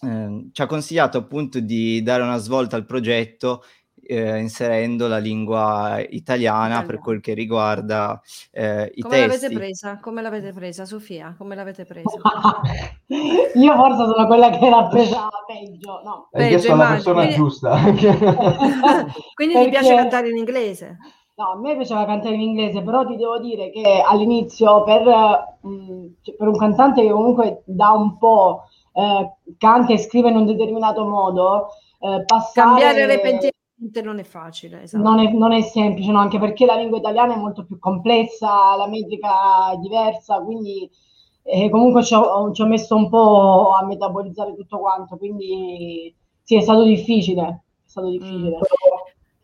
eh, 0.02 0.48
ci 0.52 0.60
ha 0.60 0.66
consigliato 0.66 1.16
appunto 1.16 1.58
di 1.58 2.02
dare 2.02 2.22
una 2.22 2.36
svolta 2.36 2.76
al 2.76 2.84
progetto 2.84 3.64
eh, 4.04 4.40
inserendo 4.40 5.08
la 5.08 5.16
lingua 5.16 6.04
italiana 6.06 6.66
Italiano. 6.66 6.86
per 6.86 6.98
quel 6.98 7.20
che 7.20 7.32
riguarda 7.32 8.20
eh, 8.50 8.92
i 8.94 9.00
Come 9.00 9.26
testi. 9.26 9.42
L'avete 9.44 9.54
presa? 9.54 9.98
Come 10.00 10.20
l'avete 10.20 10.52
presa, 10.52 10.84
Sofia? 10.84 11.34
Come 11.38 11.54
l'avete 11.54 11.84
presa? 11.86 12.10
Io 13.06 13.74
forse 13.74 14.12
sono 14.12 14.26
quella 14.26 14.50
che 14.50 14.68
l'ha 14.68 14.88
presa 14.88 15.28
peggio. 15.46 16.02
No. 16.04 16.28
Hai 16.32 16.48
chiesto 16.48 16.72
alla 16.72 16.88
persona 16.88 17.20
Quindi... 17.20 17.34
giusta. 17.36 17.78
Quindi 19.34 19.54
Perché... 19.54 19.62
ti 19.64 19.70
piace 19.70 19.94
cantare 19.94 20.28
in 20.28 20.36
inglese? 20.36 20.98
No, 21.42 21.50
a 21.50 21.56
me 21.56 21.74
piaceva 21.74 22.04
cantare 22.04 22.36
in 22.36 22.40
inglese, 22.40 22.82
però 22.82 23.04
ti 23.04 23.16
devo 23.16 23.40
dire 23.40 23.70
che 23.70 24.00
all'inizio 24.00 24.84
per, 24.84 25.02
mh, 25.60 25.68
mm, 25.68 26.06
cioè, 26.22 26.36
per 26.36 26.46
un 26.46 26.56
cantante 26.56 27.02
che 27.02 27.10
comunque 27.10 27.62
da 27.66 27.90
un 27.90 28.16
po' 28.16 28.62
eh, 28.92 29.32
canta 29.58 29.92
e 29.92 29.98
scrive 29.98 30.28
in 30.28 30.36
un 30.36 30.46
determinato 30.46 31.04
modo, 31.04 31.70
eh, 31.98 32.22
passare... 32.24 32.68
Cambiare 32.68 33.06
repentinamente 33.06 34.02
non 34.04 34.20
è 34.20 34.22
facile. 34.22 34.82
Esatto. 34.82 35.02
Non, 35.02 35.18
è, 35.18 35.32
non, 35.32 35.50
è, 35.50 35.62
semplice, 35.62 36.12
no? 36.12 36.20
anche 36.20 36.38
perché 36.38 36.64
la 36.64 36.76
lingua 36.76 36.98
italiana 36.98 37.34
è 37.34 37.38
molto 37.38 37.64
più 37.64 37.76
complessa, 37.80 38.76
la 38.76 38.86
metrica 38.86 39.72
è 39.72 39.76
diversa, 39.78 40.40
quindi 40.40 40.88
eh, 41.42 41.68
comunque 41.70 42.04
ci 42.04 42.14
ho, 42.14 42.52
ci 42.52 42.62
ho, 42.62 42.66
messo 42.66 42.94
un 42.94 43.08
po' 43.08 43.72
a 43.72 43.84
metabolizzare 43.84 44.54
tutto 44.54 44.78
quanto, 44.78 45.16
quindi 45.16 46.14
sì, 46.44 46.54
è 46.54 46.60
stato 46.60 46.84
difficile. 46.84 47.64
È 47.84 47.88
stato 47.88 48.10
difficile. 48.10 48.58
Mm. 48.58 48.91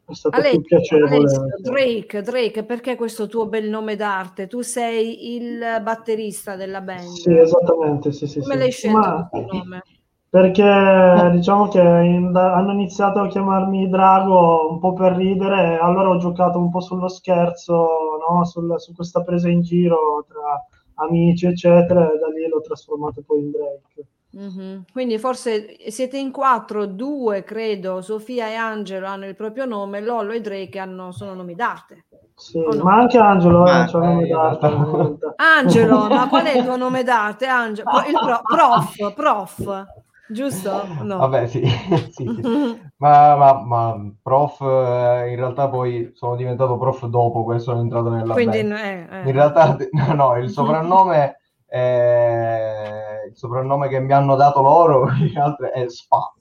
È 0.08 0.14
stato 0.14 0.36
Alessio, 0.36 0.60
piacevole. 0.62 1.16
Alessio, 1.16 1.44
Drake, 1.60 2.22
Drake, 2.22 2.64
perché 2.64 2.96
questo 2.96 3.26
tuo 3.26 3.46
bel 3.46 3.68
nome 3.68 3.94
d'arte? 3.94 4.46
Tu 4.46 4.62
sei 4.62 5.34
il 5.36 5.58
batterista 5.82 6.56
della 6.56 6.80
band. 6.80 7.08
Sì, 7.08 7.36
esattamente, 7.36 8.10
sì, 8.12 8.26
sì. 8.26 8.40
Come 8.40 8.54
sì. 8.54 8.58
l'hai 8.58 8.70
scelto 8.70 8.98
Ma... 8.98 9.28
questo 9.30 9.54
nome? 9.54 9.82
Perché 10.30 11.30
diciamo 11.32 11.68
che 11.68 11.80
in, 11.80 12.32
hanno 12.34 12.72
iniziato 12.72 13.20
a 13.20 13.28
chiamarmi 13.28 13.88
Drago 13.90 14.70
un 14.70 14.78
po' 14.78 14.94
per 14.94 15.12
ridere, 15.12 15.78
allora 15.78 16.08
ho 16.08 16.18
giocato 16.18 16.58
un 16.58 16.70
po' 16.70 16.80
sullo 16.80 17.08
scherzo, 17.08 17.88
no? 18.28 18.44
Sul, 18.46 18.74
su 18.78 18.94
questa 18.94 19.22
presa 19.22 19.50
in 19.50 19.60
giro 19.60 20.24
tra 20.26 20.64
amici, 21.06 21.46
eccetera, 21.46 22.10
e 22.10 22.18
da 22.18 22.28
lì 22.28 22.48
l'ho 22.48 22.60
trasformato 22.62 23.22
poi 23.26 23.40
in 23.40 23.50
Drake. 23.50 24.06
Mm-hmm. 24.36 24.80
Quindi 24.92 25.18
forse 25.18 25.76
siete 25.88 26.18
in 26.18 26.30
quattro, 26.30 26.84
due 26.84 27.44
credo, 27.44 28.02
Sofia 28.02 28.48
e 28.48 28.54
Angelo 28.54 29.06
hanno 29.06 29.26
il 29.26 29.34
proprio 29.34 29.64
nome, 29.64 30.00
Lollo 30.02 30.32
e 30.32 30.40
Drake 30.40 30.78
hanno, 30.78 31.12
sono 31.12 31.32
nomi 31.32 31.54
d'arte. 31.54 32.04
Sì, 32.34 32.58
no? 32.58 32.84
ma 32.84 32.96
anche 32.96 33.18
Angelo 33.18 33.62
ma, 33.62 33.86
eh, 33.86 33.90
nome 33.92 34.26
d'arte. 34.28 34.66
Angelo, 35.36 36.08
ma 36.08 36.28
qual 36.28 36.44
è 36.44 36.56
il 36.58 36.64
tuo 36.64 36.76
nome 36.76 37.02
d'arte? 37.02 37.46
Angelo, 37.46 37.90
il 38.06 38.18
pro, 38.22 38.40
prof, 38.44 39.14
prof, 39.14 39.86
giusto? 40.28 40.86
No. 41.00 41.16
Vabbè, 41.16 41.46
sì, 41.46 41.66
sì, 42.12 42.26
sì. 42.26 42.42
ma, 42.98 43.34
ma, 43.34 43.64
ma, 43.64 44.12
prof, 44.22 44.60
eh, 44.60 45.30
in 45.30 45.36
realtà 45.36 45.68
poi 45.68 46.12
sono 46.14 46.36
diventato 46.36 46.76
prof 46.76 47.06
dopo 47.06 47.44
questo, 47.44 47.70
sono 47.70 47.82
entrato 47.82 48.10
nella 48.10 48.34
Quindi, 48.34 48.58
eh, 48.58 49.06
eh. 49.10 49.22
In 49.24 49.32
realtà, 49.32 49.74
no, 49.92 50.12
no, 50.12 50.36
il 50.36 50.50
soprannome 50.50 51.38
eh, 51.66 53.07
il 53.28 53.36
soprannome 53.36 53.88
che 53.88 54.00
mi 54.00 54.12
hanno 54.12 54.36
dato 54.36 54.60
loro 54.60 55.08
è 55.72 55.88
Spa. 55.88 56.32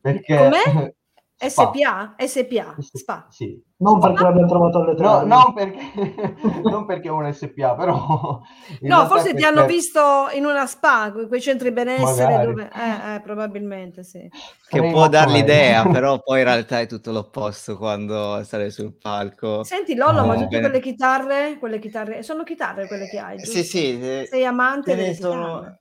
Perché... 0.00 0.36
Com'è? 0.36 0.94
SPA? 1.48 2.14
SPA? 2.18 2.76
Spa. 2.78 3.26
Sì. 3.30 3.60
Non 3.78 3.98
perché 3.98 4.22
l'abbiamo 4.22 4.46
trovato 4.46 4.78
alle 4.78 4.94
tre. 4.94 5.04
No, 5.04 5.22
non 5.24 5.52
perché, 5.54 6.36
non 6.62 6.86
perché 6.86 7.08
è 7.08 7.10
un 7.10 7.32
SPA, 7.32 7.74
però... 7.74 8.40
No, 8.82 9.06
forse 9.06 9.34
ti 9.34 9.42
hanno 9.42 9.66
visto 9.66 10.00
in 10.34 10.44
una 10.44 10.66
spa, 10.66 11.12
quei 11.28 11.40
centri 11.40 11.72
benessere 11.72 12.44
dove... 12.44 12.70
Eh, 12.72 13.14
eh, 13.14 13.20
probabilmente 13.22 14.04
sì. 14.04 14.28
Che 14.68 14.90
può 14.90 15.08
dar 15.08 15.28
l'idea, 15.28 15.84
però 15.88 16.20
poi 16.20 16.38
in 16.38 16.44
realtà 16.44 16.78
è 16.78 16.86
tutto 16.86 17.10
l'opposto 17.10 17.76
quando 17.76 18.40
sale 18.44 18.70
sul 18.70 18.96
palco. 18.96 19.64
Senti 19.64 19.96
Lollo, 19.96 20.22
eh, 20.22 20.26
ma 20.26 20.34
tutte 20.36 20.60
quelle 20.60 20.80
chitarre, 20.80 21.56
quelle 21.58 21.80
chitarre, 21.80 22.22
sono 22.22 22.44
chitarre 22.44 22.86
quelle 22.86 23.08
che 23.08 23.18
hai, 23.18 23.38
giusto? 23.38 23.52
Sì, 23.52 23.64
sì. 23.64 24.26
Sei 24.28 24.44
amante 24.44 24.94
delle 24.94 25.14
sono... 25.14 25.58
chitarre? 25.58 25.80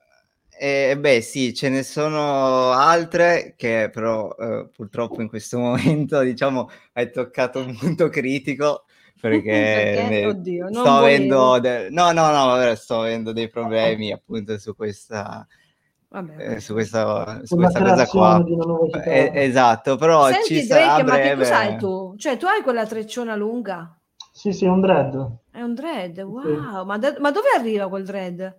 Eh, 0.64 0.96
beh, 0.96 1.22
sì, 1.22 1.56
ce 1.56 1.70
ne 1.70 1.82
sono 1.82 2.70
altre 2.74 3.56
che 3.58 3.90
però 3.92 4.30
eh, 4.38 4.70
purtroppo 4.72 5.20
in 5.24 5.28
questo 5.28 5.58
momento, 5.58 6.22
diciamo, 6.22 6.70
hai 6.94 7.12
toccato 7.12 7.60
un 7.60 7.76
punto 7.76 8.10
critico 8.10 8.86
perché, 9.20 9.90
perché? 9.92 10.26
Oddio, 10.28 10.72
sto 10.72 10.90
avendo 10.90 11.58
de- 11.60 11.90
no, 11.90 12.12
no, 12.12 12.28
no, 12.28 12.46
vabbè, 12.46 12.76
sto 12.76 13.00
avendo 13.00 13.32
dei 13.34 13.50
problemi 13.50 14.12
appunto 14.12 14.60
su 14.60 14.76
questa 14.76 15.48
eh, 16.38 16.60
su 16.60 16.74
questa, 16.74 17.42
su 17.44 17.56
questa 17.56 17.82
cosa 17.82 18.06
qua. 18.06 18.40
Eh, 19.04 19.32
esatto, 19.34 19.96
però 19.96 20.28
Senti, 20.28 20.48
ci 20.60 20.62
sarà 20.62 21.00
Drake, 21.00 21.04
breve... 21.04 21.24
ma 21.24 21.30
che 21.30 21.36
cos'hai 21.36 21.78
tu? 21.80 22.16
Cioè, 22.18 22.38
tu 22.38 22.46
hai 22.46 22.62
quella 22.62 22.86
trecciona 22.86 23.36
lunga? 23.36 23.98
Sì, 24.32 24.54
sì, 24.54 24.66
è 24.66 24.70
un 24.70 24.82
dread. 24.82 25.38
È 25.50 25.62
un 25.62 25.74
dread, 25.76 26.20
wow, 26.20 26.82
sì. 26.82 26.86
ma, 26.86 26.98
da- 26.98 27.16
ma 27.20 27.32
dove 27.32 27.50
arriva 27.56 27.88
quel 27.90 28.04
dread? 28.06 28.56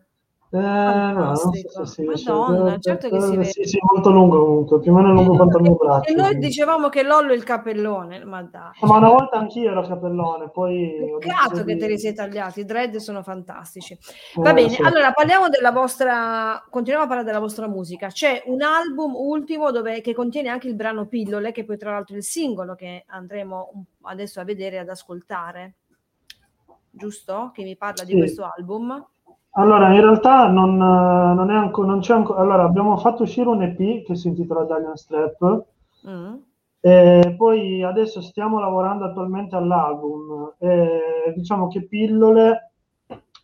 Eh, 0.54 0.58
no, 0.58 1.34
so 1.34 1.86
sì, 1.86 2.02
Madonna, 2.02 2.78
certo 2.78 3.08
che 3.08 3.20
si 3.22 3.30
vede. 3.30 3.44
Sì, 3.44 3.64
sì, 3.64 3.78
molto 3.90 4.10
lungo 4.10 4.44
comunque, 4.44 4.80
più 4.80 4.92
o 4.92 4.96
meno 4.96 5.14
lungo 5.14 5.34
quanto 5.34 5.56
il 5.56 5.62
mio 5.62 5.76
braccio. 5.76 6.10
E 6.10 6.14
noi 6.14 6.36
dicevamo 6.36 6.90
che 6.90 7.02
Lollo 7.02 7.32
è 7.32 7.34
il 7.34 7.42
capellone, 7.42 8.22
ma 8.26 8.42
dai. 8.42 8.72
Ma 8.82 8.98
una 8.98 9.08
volta 9.08 9.38
anch'io 9.38 9.70
ero 9.70 9.80
capellone, 9.80 10.50
poi... 10.50 11.16
Peccato 11.18 11.64
che 11.64 11.78
te 11.78 11.88
li 11.88 11.98
sei 11.98 12.12
tagliati, 12.12 12.60
i 12.60 12.64
dread 12.66 12.96
sono 12.96 13.22
fantastici. 13.22 13.96
Va 14.34 14.50
eh, 14.50 14.52
bene, 14.52 14.68
sì. 14.68 14.82
allora 14.82 15.10
parliamo 15.12 15.48
della 15.48 15.72
vostra... 15.72 16.62
Continuiamo 16.68 17.06
a 17.06 17.08
parlare 17.08 17.26
della 17.26 17.42
vostra 17.42 17.66
musica. 17.66 18.08
C'è 18.08 18.42
un 18.44 18.60
album 18.60 19.14
ultimo 19.14 19.70
dove... 19.70 20.02
che 20.02 20.12
contiene 20.12 20.50
anche 20.50 20.68
il 20.68 20.74
brano 20.74 21.06
Pillole, 21.06 21.52
che 21.52 21.64
poi 21.64 21.78
tra 21.78 21.92
l'altro 21.92 22.14
è 22.14 22.18
il 22.18 22.24
singolo 22.24 22.74
che 22.74 23.04
andremo 23.06 23.86
adesso 24.02 24.38
a 24.38 24.44
vedere 24.44 24.76
e 24.76 24.80
ad 24.80 24.90
ascoltare. 24.90 25.76
Giusto? 26.90 27.52
Che 27.54 27.62
mi 27.62 27.74
parla 27.74 28.04
sì. 28.04 28.12
di 28.12 28.18
questo 28.18 28.44
album. 28.54 29.02
Allora, 29.54 29.92
in 29.92 30.00
realtà 30.00 30.48
non, 30.48 30.76
non, 30.76 31.50
è 31.50 31.54
ancora, 31.54 31.88
non 31.88 32.00
c'è 32.00 32.14
ancora. 32.14 32.40
Allora, 32.40 32.62
abbiamo 32.62 32.96
fatto 32.96 33.24
uscire 33.24 33.48
un 33.48 33.62
EP 33.62 34.04
che 34.04 34.14
si 34.14 34.28
intitola 34.28 34.64
Dalian 34.64 34.96
Strap. 34.96 35.64
Mm. 36.08 36.34
E 36.80 37.34
poi 37.36 37.82
adesso 37.82 38.20
stiamo 38.22 38.58
lavorando 38.58 39.04
attualmente 39.04 39.54
all'album. 39.54 40.54
E 40.58 41.32
diciamo 41.36 41.68
che 41.68 41.86
Pillole 41.86 42.72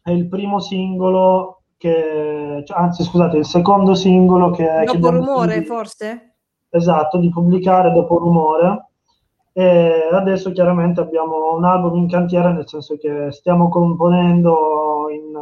è 0.02 0.10
il 0.10 0.28
primo 0.28 0.60
singolo 0.60 1.62
che, 1.76 2.62
cioè, 2.66 2.76
anzi, 2.76 3.04
scusate, 3.04 3.36
il 3.36 3.44
secondo 3.44 3.94
singolo 3.94 4.50
che. 4.50 4.84
Dopo 4.86 4.98
che 4.98 5.10
rumore, 5.10 5.58
di, 5.60 5.64
forse? 5.66 6.36
Esatto, 6.70 7.18
di 7.18 7.28
pubblicare 7.28 7.92
dopo 7.92 8.18
rumore. 8.18 8.86
E 9.52 10.08
adesso 10.12 10.52
chiaramente 10.52 11.00
abbiamo 11.00 11.54
un 11.54 11.64
album 11.64 11.96
in 11.96 12.08
cantiere, 12.08 12.52
nel 12.52 12.68
senso 12.68 12.96
che 12.96 13.30
stiamo 13.30 13.68
componendo 13.68 15.06
in 15.10 15.32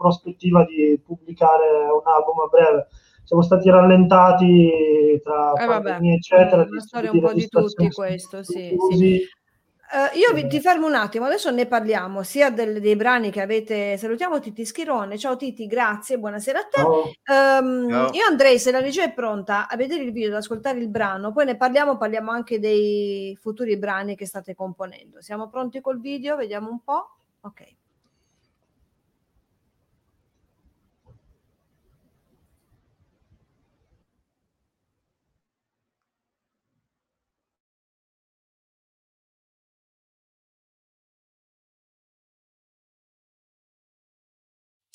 prospettiva 0.00 0.64
di 0.64 0.98
pubblicare 1.04 1.66
un 1.90 2.02
album 2.04 2.40
a 2.40 2.46
breve. 2.46 2.86
Siamo 3.22 3.42
stati 3.42 3.68
rallentati 3.68 5.20
tra 5.22 5.52
eh 5.52 5.66
pandemia, 5.66 6.14
eccetera. 6.14 6.62
Una 6.62 6.80
storia 6.80 7.10
un 7.12 7.20
po' 7.20 7.34
di 7.34 7.46
tutti 7.46 7.90
questo, 7.90 8.42
sì. 8.42 8.74
sì. 8.90 9.20
Uh, 9.92 10.16
io 10.16 10.32
vi, 10.32 10.46
ti 10.46 10.60
fermo 10.60 10.86
un 10.86 10.94
attimo, 10.94 11.24
adesso 11.24 11.50
ne 11.50 11.66
parliamo 11.66 12.22
sia 12.22 12.50
del, 12.50 12.80
dei 12.80 12.96
brani 12.96 13.30
che 13.30 13.40
avete. 13.40 13.96
Salutiamo 13.98 14.38
Titi 14.38 14.64
Schirone. 14.64 15.18
Ciao 15.18 15.36
Titi, 15.36 15.66
grazie, 15.66 16.18
buonasera 16.18 16.58
a 16.60 16.68
te. 16.70 16.80
Um, 16.80 18.08
io 18.12 18.26
andrei, 18.28 18.58
se 18.58 18.70
la 18.70 18.80
regia 18.80 19.02
è 19.02 19.12
pronta, 19.12 19.68
a 19.68 19.76
vedere 19.76 20.04
il 20.04 20.12
video, 20.12 20.30
ad 20.30 20.36
ascoltare 20.36 20.78
il 20.78 20.88
brano, 20.88 21.32
poi 21.32 21.44
ne 21.44 21.56
parliamo, 21.56 21.96
parliamo 21.96 22.30
anche 22.30 22.58
dei 22.58 23.36
futuri 23.40 23.76
brani 23.76 24.16
che 24.16 24.26
state 24.26 24.54
componendo. 24.54 25.20
Siamo 25.20 25.48
pronti 25.48 25.80
col 25.80 26.00
video? 26.00 26.36
Vediamo 26.36 26.70
un 26.70 26.80
po'. 26.82 27.16
Ok. 27.42 27.78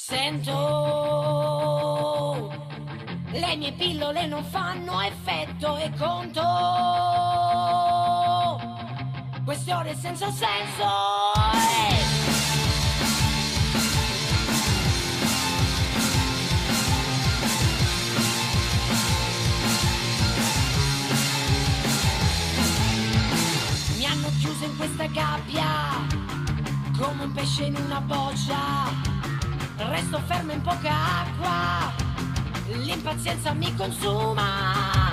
Sento 0.07 0.51
le 3.31 3.55
mie 3.55 3.73
pillole 3.73 4.27
non 4.27 4.43
fanno 4.43 5.01
effetto 5.01 5.77
e 5.77 5.91
conto 5.97 6.43
queste 9.43 9.73
ore 9.73 9.95
senza 9.95 10.29
senso. 10.29 10.85
Mi 23.97 24.05
hanno 24.05 24.29
chiuso 24.39 24.65
in 24.65 24.77
questa 24.77 25.07
gabbia 25.07 26.05
come 26.95 27.23
un 27.23 27.31
pesce 27.31 27.63
in 27.63 27.75
una 27.75 27.99
boccia 28.01 29.14
resto 29.77 30.21
fermo 30.25 30.53
in 30.53 30.61
poca 30.61 31.21
acqua, 31.21 31.93
l'impazienza 32.67 33.53
mi 33.53 33.73
consuma, 33.75 35.09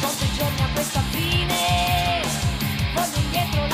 conto 0.00 0.24
i 0.24 0.32
giorni 0.36 0.62
a 0.62 0.68
questa 0.72 1.00
fine, 1.10 2.22
scandendo 2.94 3.72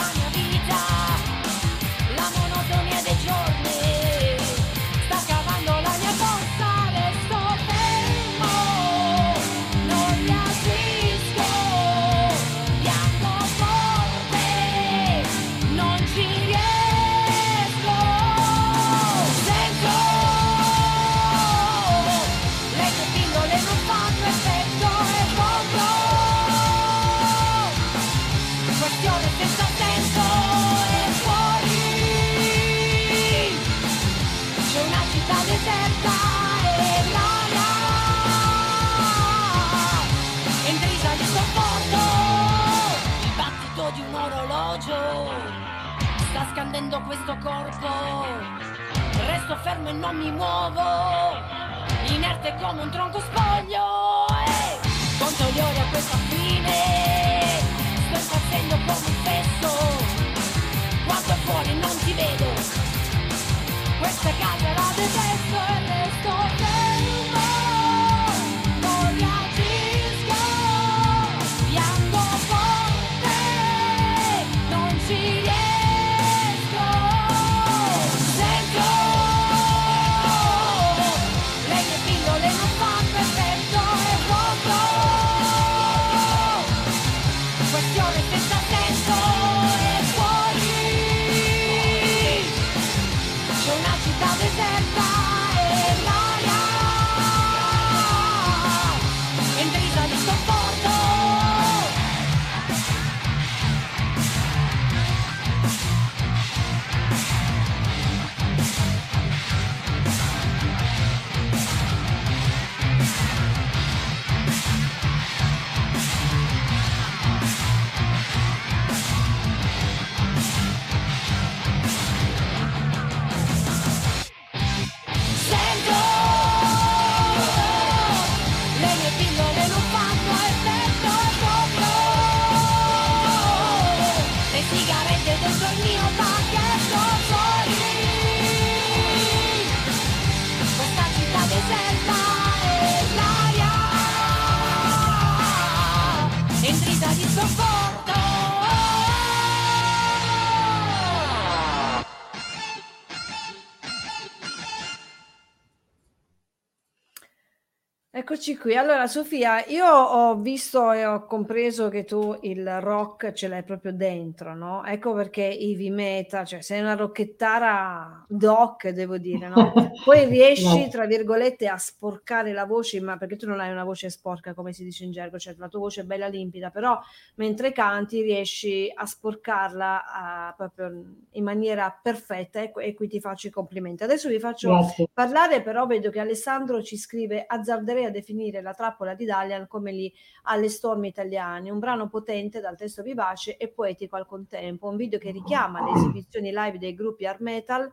Eccoci 158.39 158.57
qui. 158.57 158.77
Allora, 158.77 159.09
Sofia, 159.09 159.67
io 159.67 159.85
ho 159.85 160.37
visto 160.37 160.93
e 160.93 161.05
ho 161.05 161.27
compreso 161.27 161.89
che 161.89 162.05
tu 162.05 162.39
il 162.43 162.81
rock 162.81 163.33
ce 163.33 163.49
l'hai 163.49 163.65
proprio 163.65 163.93
dentro, 163.93 164.55
no? 164.55 164.85
Ecco 164.85 165.13
perché 165.13 165.43
heavy 165.43 165.91
metal, 165.91 166.47
cioè 166.47 166.61
sei 166.61 166.79
una 166.79 166.95
rocchettara 166.95 168.25
doc, 168.29 168.91
devo 168.91 169.19
dire, 169.19 169.49
no? 169.49 169.73
Poi 170.05 170.27
riesci, 170.27 170.89
tra 170.89 171.07
virgolette, 171.07 171.67
a 171.67 171.79
sporcare 171.79 172.53
la 172.53 172.65
voce, 172.65 173.01
ma 173.01 173.17
perché 173.17 173.35
tu 173.35 173.49
non 173.49 173.59
hai 173.59 173.73
una 173.73 173.83
voce 173.83 174.09
sporca, 174.09 174.55
come 174.55 174.73
si 174.73 174.85
dice 174.85 175.03
in 175.03 175.11
gergo, 175.11 175.37
cioè 175.37 175.57
la 175.59 175.67
tua 175.67 175.81
voce 175.81 176.03
è 176.03 176.05
bella 176.05 176.29
limpida, 176.29 176.71
però 176.71 176.97
mentre 177.35 177.73
canti 177.73 178.23
riesci 178.23 178.89
a 178.95 179.05
sporcarla 179.05 180.05
a, 180.13 180.55
proprio 180.57 180.93
in 181.33 181.43
maniera 181.43 181.99
perfetta 182.01 182.61
e, 182.61 182.71
e, 182.73 182.95
qui 182.95 183.09
ti 183.09 183.19
faccio 183.19 183.49
i 183.49 183.51
complimenti. 183.51 184.05
Adesso 184.05 184.29
vi 184.29 184.39
faccio 184.39 184.69
Grazie. 184.69 185.09
parlare, 185.13 185.61
però 185.61 185.87
vedo 185.87 186.11
che 186.11 186.21
Alessandro 186.21 186.81
ci 186.85 186.97
scrive 186.97 187.45
azzarderei 187.45 188.05
a 188.05 188.11
definire 188.11 188.27
la 188.61 188.75
trappola 188.75 189.15
di 189.15 189.25
Dalian 189.25 189.67
come 189.67 189.93
gli 189.95 190.13
alle 190.45 190.69
stormi 190.69 191.09
italiani, 191.09 191.71
un 191.71 191.79
brano 191.79 192.09
potente 192.09 192.61
dal 192.61 192.77
testo 192.77 193.03
vivace 193.03 193.57
e 193.57 193.69
poetico 193.69 194.17
al 194.17 194.27
contempo, 194.27 194.89
un 194.89 194.97
video 194.97 195.19
che 195.19 195.31
richiama 195.31 195.85
le 195.85 195.93
esibizioni 195.93 196.51
live 196.51 196.79
dei 196.79 196.95
gruppi 196.95 197.27
art 197.27 197.41
metal 197.41 197.91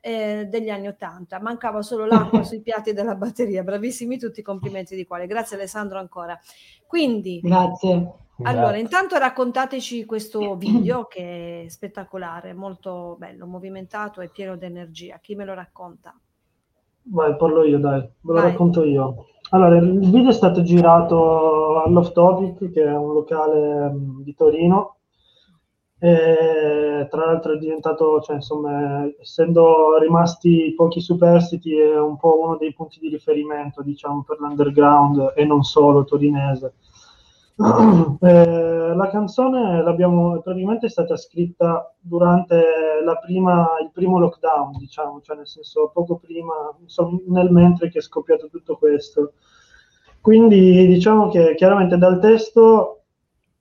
eh, 0.00 0.46
degli 0.48 0.70
anni 0.70 0.86
Ottanta. 0.86 1.40
Mancava 1.40 1.82
solo 1.82 2.06
l'acqua 2.06 2.42
sui 2.44 2.60
piatti 2.60 2.92
della 2.92 3.16
batteria. 3.16 3.64
Bravissimi 3.64 4.18
tutti, 4.18 4.42
complimenti 4.42 4.94
di 4.94 5.04
cuore. 5.04 5.26
Grazie 5.26 5.56
Alessandro 5.56 5.98
ancora. 5.98 6.38
Quindi, 6.86 7.40
grazie. 7.42 8.12
Allora, 8.42 8.76
intanto 8.76 9.16
raccontateci 9.16 10.04
questo 10.04 10.56
video 10.56 11.06
che 11.06 11.64
è 11.64 11.68
spettacolare, 11.68 12.52
molto 12.52 13.16
bello, 13.18 13.46
movimentato 13.46 14.20
e 14.20 14.28
pieno 14.28 14.56
di 14.56 14.66
energia. 14.66 15.18
Chi 15.20 15.34
me 15.34 15.44
lo 15.44 15.54
racconta? 15.54 16.14
Vai, 17.08 17.36
parlo 17.36 17.64
io, 17.64 17.78
dai, 17.78 18.00
ve 18.00 18.08
lo 18.20 18.32
Vai. 18.34 18.50
racconto 18.50 18.84
io. 18.84 19.26
Allora, 19.50 19.76
il 19.76 20.10
video 20.10 20.30
è 20.30 20.32
stato 20.32 20.62
girato 20.62 21.80
all'Off 21.82 22.10
Topic, 22.12 22.72
che 22.72 22.82
è 22.82 22.96
un 22.96 23.12
locale 23.12 23.90
mm, 23.90 24.22
di 24.22 24.34
Torino. 24.34 24.96
E, 25.98 27.06
tra 27.08 27.26
l'altro 27.26 27.52
è 27.52 27.58
diventato, 27.58 28.20
cioè, 28.22 28.36
insomma, 28.36 29.06
essendo 29.20 29.98
rimasti 29.98 30.74
pochi 30.76 31.00
superstiti, 31.00 31.76
è 31.76 31.98
un 31.98 32.16
po' 32.16 32.40
uno 32.42 32.56
dei 32.56 32.72
punti 32.72 32.98
di 32.98 33.08
riferimento, 33.08 33.82
diciamo, 33.82 34.24
per 34.26 34.38
l'underground 34.40 35.32
e 35.36 35.44
non 35.44 35.62
solo 35.62 36.04
torinese. 36.04 36.74
Eh, 38.20 38.94
la 38.94 39.08
canzone 39.10 39.82
l'abbiamo 39.82 40.40
praticamente 40.40 40.86
è 40.86 40.88
stata 40.88 41.16
scritta 41.16 41.94
durante 41.98 42.62
prima, 43.22 43.66
il 43.82 43.90
primo 43.92 44.18
lockdown, 44.18 44.72
diciamo, 44.78 45.20
cioè 45.20 45.36
nel 45.36 45.46
senso 45.46 45.90
poco 45.92 46.16
prima, 46.16 46.54
insomma, 46.80 47.18
nel 47.28 47.50
mentre 47.50 47.90
che 47.90 47.98
è 47.98 48.02
scoppiato 48.02 48.48
tutto 48.48 48.76
questo. 48.76 49.32
Quindi 50.20 50.86
diciamo 50.86 51.28
che 51.28 51.54
chiaramente 51.54 51.98
dal 51.98 52.20
testo 52.20 53.04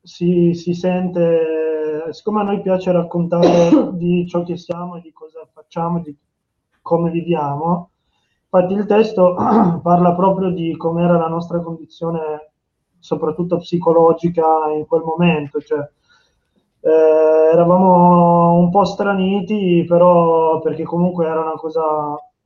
si, 0.02 0.54
si 0.54 0.74
sente, 0.74 2.06
siccome 2.12 2.42
a 2.42 2.44
noi 2.44 2.62
piace 2.62 2.92
raccontare 2.92 3.92
di 3.98 4.28
ciò 4.28 4.44
che 4.44 4.58
siamo 4.58 4.98
e 4.98 5.02
di 5.02 5.12
cosa 5.12 5.48
facciamo, 5.52 6.00
di 6.00 6.16
come 6.82 7.12
viviamo, 7.12 7.92
infatti 8.44 8.74
il 8.74 8.86
testo 8.86 9.36
parla 9.82 10.14
proprio 10.14 10.50
di 10.50 10.76
com'era 10.78 11.18
la 11.18 11.28
nostra 11.28 11.60
condizione 11.62 12.45
soprattutto 13.06 13.58
psicologica 13.58 14.44
in 14.76 14.88
quel 14.88 15.04
momento, 15.04 15.62
cioè 15.62 15.80
eh, 16.82 17.50
eravamo 17.54 18.58
un 18.58 18.72
po' 18.72 18.84
straniti, 18.84 19.86
però 19.88 20.60
perché 20.60 20.84
comunque 20.84 21.28
era 21.28 21.42
una 21.42 21.54
cosa 21.54 21.84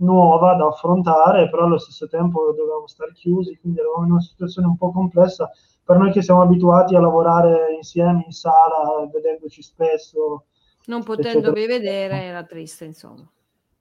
nuova 0.02 0.56
da 0.56 0.68
affrontare, 0.68 1.50
però 1.50 1.64
allo 1.64 1.78
stesso 1.78 2.08
tempo 2.10 2.54
dovevamo 2.56 2.88
stare 2.88 3.14
chiusi, 3.14 3.58
quindi 3.58 3.80
eravamo 3.80 4.06
in 4.06 4.12
una 4.12 4.22
situazione 4.22 4.68
un 4.68 4.76
po' 4.76 4.92
complessa 4.92 5.50
per 5.84 5.98
noi 5.98 6.12
che 6.12 6.22
siamo 6.22 6.42
abituati 6.42 6.96
a 6.96 7.00
lavorare 7.00 7.74
insieme 7.76 8.24
in 8.26 8.32
sala, 8.32 9.10
vedendoci 9.12 9.62
spesso. 9.62 10.46
Non 10.86 11.04
potendovi 11.04 11.66
vedere 11.66 12.22
era 12.24 12.44
triste, 12.44 12.84
insomma. 12.84 13.28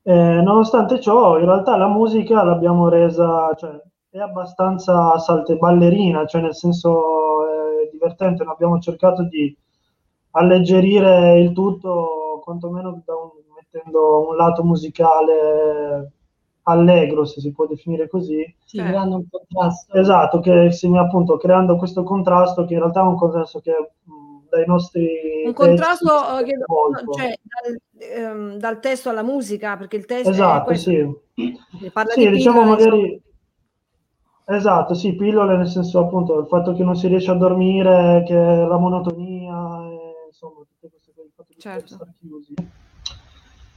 Eh, 0.03 0.41
nonostante 0.43 1.01
ciò, 1.01 1.39
in 1.39 1.45
realtà 1.45 1.77
la 1.77 1.89
musica 1.89 2.43
l'abbiamo 2.43 2.89
resa, 2.89 3.53
cioè, 3.55 3.81
è 4.11 4.19
abbastanza 4.19 5.19
salte 5.19 5.57
ballerina, 5.57 6.25
cioè 6.27 6.41
nel 6.41 6.55
senso 6.55 7.47
è 7.85 7.89
divertente, 7.91 8.43
abbiamo 8.45 8.79
cercato 8.79 9.23
di 9.25 9.55
alleggerire 10.33 11.39
il 11.41 11.53
tutto, 11.53 12.41
quantomeno 12.43 12.91
un, 12.91 13.03
mettendo 13.55 14.29
un 14.29 14.37
lato 14.37 14.65
musicale 14.65 16.13
allegro, 16.63 17.25
se 17.25 17.41
si 17.41 17.53
può 17.53 17.67
definire 17.67 18.09
così. 18.09 18.43
Sì, 18.65 18.77
certo. 18.77 18.93
creando 18.93 19.17
un 19.17 19.25
contrasto. 19.31 19.99
Esatto, 19.99 20.41
che 20.41 20.71
segna 20.71 21.03
appunto 21.03 21.37
creando 21.37 21.77
questo 21.77 22.03
contrasto 22.03 22.65
che 22.65 22.75
in 22.75 22.81
realtà 22.81 23.01
è 23.01 23.05
un 23.05 23.17
contrasto 23.17 23.61
che 23.61 23.73
dai 24.51 24.65
nostri... 24.67 25.07
Un 25.45 25.53
contrasto 25.53 26.39
eh, 26.39 26.45
che, 26.45 26.53
cioè, 27.17 27.39
dal, 27.43 27.81
ehm, 27.99 28.57
dal, 28.57 28.81
testo 28.81 29.09
alla 29.11 29.23
musica, 29.23 29.77
perché 29.77 29.97
il 29.97 30.07
testo 30.07 30.31
esatto, 30.31 30.71
è 30.71 30.77
sì. 30.77 31.07
Parla 31.93 32.13
sì, 32.13 32.21
di 32.21 32.31
diciamo 32.31 32.65
magari... 32.65 33.27
Esatto, 34.51 34.95
sì, 34.95 35.15
pillole 35.15 35.59
nel 35.59 35.69
senso 35.69 35.99
appunto 35.99 36.39
il 36.39 36.47
fatto 36.47 36.73
che 36.73 36.83
non 36.83 36.97
si 36.97 37.07
riesce 37.07 37.31
a 37.31 37.35
dormire, 37.35 38.23
che 38.27 38.35
la 38.35 38.79
monotonia, 38.79 39.87
e, 39.91 40.27
insomma, 40.29 40.61
tutte 40.67 40.89
queste 40.89 41.13
cose, 41.15 41.27
il 41.27 41.33
fatto 41.35 41.53
di 41.53 41.61
certo. 41.61 41.95
stare 41.95 42.15
chiusi. 42.19 42.55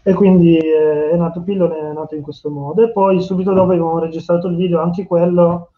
E 0.04 0.14
quindi 0.14 0.58
eh, 0.58 1.10
è 1.10 1.16
nato 1.18 1.42
Pillole, 1.42 1.78
è 1.78 1.92
nato 1.92 2.16
in 2.16 2.22
questo 2.22 2.50
modo. 2.50 2.84
E 2.84 2.92
poi 2.92 3.22
subito 3.22 3.52
dopo 3.52 3.72
abbiamo 3.72 4.00
registrato 4.00 4.48
il 4.48 4.56
video, 4.56 4.80
anche 4.80 5.06
quello 5.06 5.72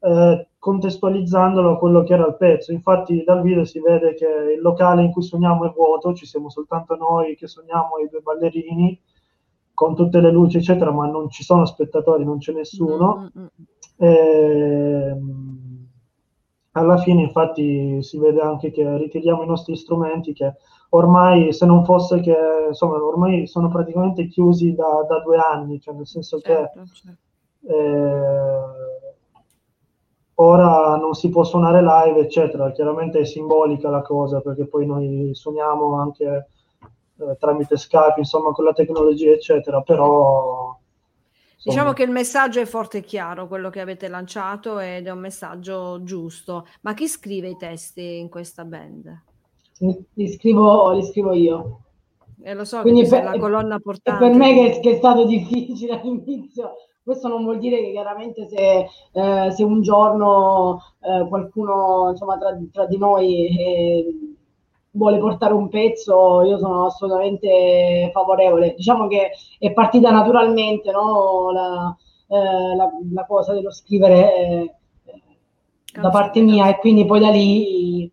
eh, 0.00 0.48
contestualizzandolo 0.58 1.72
a 1.72 1.78
quello 1.78 2.02
che 2.02 2.14
era 2.14 2.26
il 2.26 2.36
pezzo. 2.36 2.72
Infatti 2.72 3.22
dal 3.22 3.42
video 3.42 3.66
si 3.66 3.78
vede 3.78 4.14
che 4.14 4.54
il 4.56 4.62
locale 4.62 5.02
in 5.02 5.12
cui 5.12 5.22
suoniamo 5.22 5.66
è 5.66 5.72
vuoto, 5.74 6.14
ci 6.14 6.24
siamo 6.24 6.48
soltanto 6.48 6.96
noi 6.96 7.36
che 7.36 7.46
suoniamo 7.46 7.98
e 7.98 8.04
i 8.04 8.08
due 8.08 8.20
ballerini 8.20 8.98
con 9.74 9.94
tutte 9.94 10.20
le 10.20 10.30
luci 10.30 10.56
eccetera, 10.56 10.90
ma 10.90 11.06
non 11.06 11.28
ci 11.28 11.42
sono 11.42 11.66
spettatori, 11.66 12.24
non 12.24 12.38
c'è 12.38 12.52
nessuno. 12.52 13.30
Mm-hmm. 13.36 13.46
E, 14.00 14.06
ehm, 14.06 15.88
alla 16.72 16.96
fine 16.98 17.22
infatti 17.22 18.02
si 18.02 18.18
vede 18.18 18.40
anche 18.40 18.70
che 18.70 18.96
ritiriamo 18.96 19.42
i 19.42 19.46
nostri 19.46 19.76
strumenti 19.76 20.32
che 20.32 20.54
ormai 20.90 21.52
se 21.52 21.66
non 21.66 21.84
fosse 21.84 22.20
che 22.20 22.34
insomma 22.68 22.96
ormai 22.96 23.46
sono 23.46 23.68
praticamente 23.68 24.26
chiusi 24.28 24.74
da, 24.74 25.04
da 25.06 25.20
due 25.20 25.36
anni, 25.36 25.80
cioè 25.80 25.94
nel 25.94 26.06
senso 26.06 26.40
certo, 26.40 26.80
che 26.80 26.86
certo. 26.94 27.18
Eh, 27.66 29.14
ora 30.36 30.96
non 30.96 31.12
si 31.14 31.28
può 31.28 31.44
suonare 31.44 31.82
live, 31.82 32.20
eccetera. 32.20 32.72
Chiaramente 32.72 33.18
è 33.20 33.24
simbolica 33.24 33.90
la 33.90 34.00
cosa 34.00 34.40
perché 34.40 34.66
poi 34.66 34.86
noi 34.86 35.34
suoniamo 35.34 36.00
anche 36.00 36.48
eh, 37.18 37.36
tramite 37.38 37.76
Skype, 37.76 38.14
insomma, 38.16 38.52
con 38.52 38.64
la 38.64 38.72
tecnologia, 38.72 39.32
eccetera, 39.32 39.82
però... 39.82 40.79
Diciamo 41.62 41.92
che 41.92 42.02
il 42.02 42.10
messaggio 42.10 42.60
è 42.60 42.64
forte 42.64 42.98
e 42.98 43.02
chiaro, 43.02 43.46
quello 43.46 43.68
che 43.70 43.80
avete 43.80 44.08
lanciato 44.08 44.78
ed 44.78 45.06
è 45.06 45.10
un 45.10 45.18
messaggio 45.18 46.02
giusto. 46.02 46.66
Ma 46.82 46.94
chi 46.94 47.06
scrive 47.06 47.48
i 47.48 47.56
testi 47.56 48.18
in 48.18 48.28
questa 48.28 48.64
band? 48.64 49.22
Li 50.14 50.32
scrivo, 50.32 50.92
li 50.92 51.04
scrivo 51.04 51.32
io. 51.32 51.80
E 52.42 52.54
lo 52.54 52.64
so 52.64 52.80
Quindi 52.80 53.06
per, 53.06 53.24
la 53.24 53.38
colonna 53.38 53.78
portante. 53.78 54.26
Per 54.26 54.34
me 54.34 54.54
che, 54.54 54.80
che 54.80 54.90
è 54.92 54.96
stato 54.96 55.26
difficile 55.26 55.92
all'inizio 56.00 56.74
questo 57.02 57.28
non 57.28 57.44
vuol 57.44 57.58
dire 57.58 57.80
che 57.80 57.90
chiaramente 57.90 58.46
se, 58.46 58.86
eh, 59.12 59.50
se 59.50 59.64
un 59.64 59.80
giorno 59.80 60.80
eh, 61.00 61.26
qualcuno 61.28 62.10
insomma, 62.10 62.38
tra, 62.38 62.56
tra 62.70 62.86
di 62.86 62.98
noi 62.98 63.58
eh, 63.58 64.29
vuole 64.92 65.18
portare 65.18 65.52
un 65.52 65.68
pezzo, 65.68 66.42
io 66.42 66.58
sono 66.58 66.86
assolutamente 66.86 68.10
favorevole. 68.12 68.74
Diciamo 68.76 69.06
che 69.06 69.30
è 69.58 69.72
partita 69.72 70.10
naturalmente 70.10 70.90
no? 70.90 71.50
la, 71.52 71.96
eh, 72.28 72.76
la, 72.76 72.90
la, 73.12 73.26
cosa 73.26 73.52
dello 73.52 73.70
scrivere 73.70 74.34
eh, 74.34 74.74
da 76.00 76.10
parte 76.10 76.40
mia 76.40 76.68
e 76.68 76.78
quindi 76.78 77.04
poi 77.04 77.20
da 77.20 77.30
lì 77.30 78.10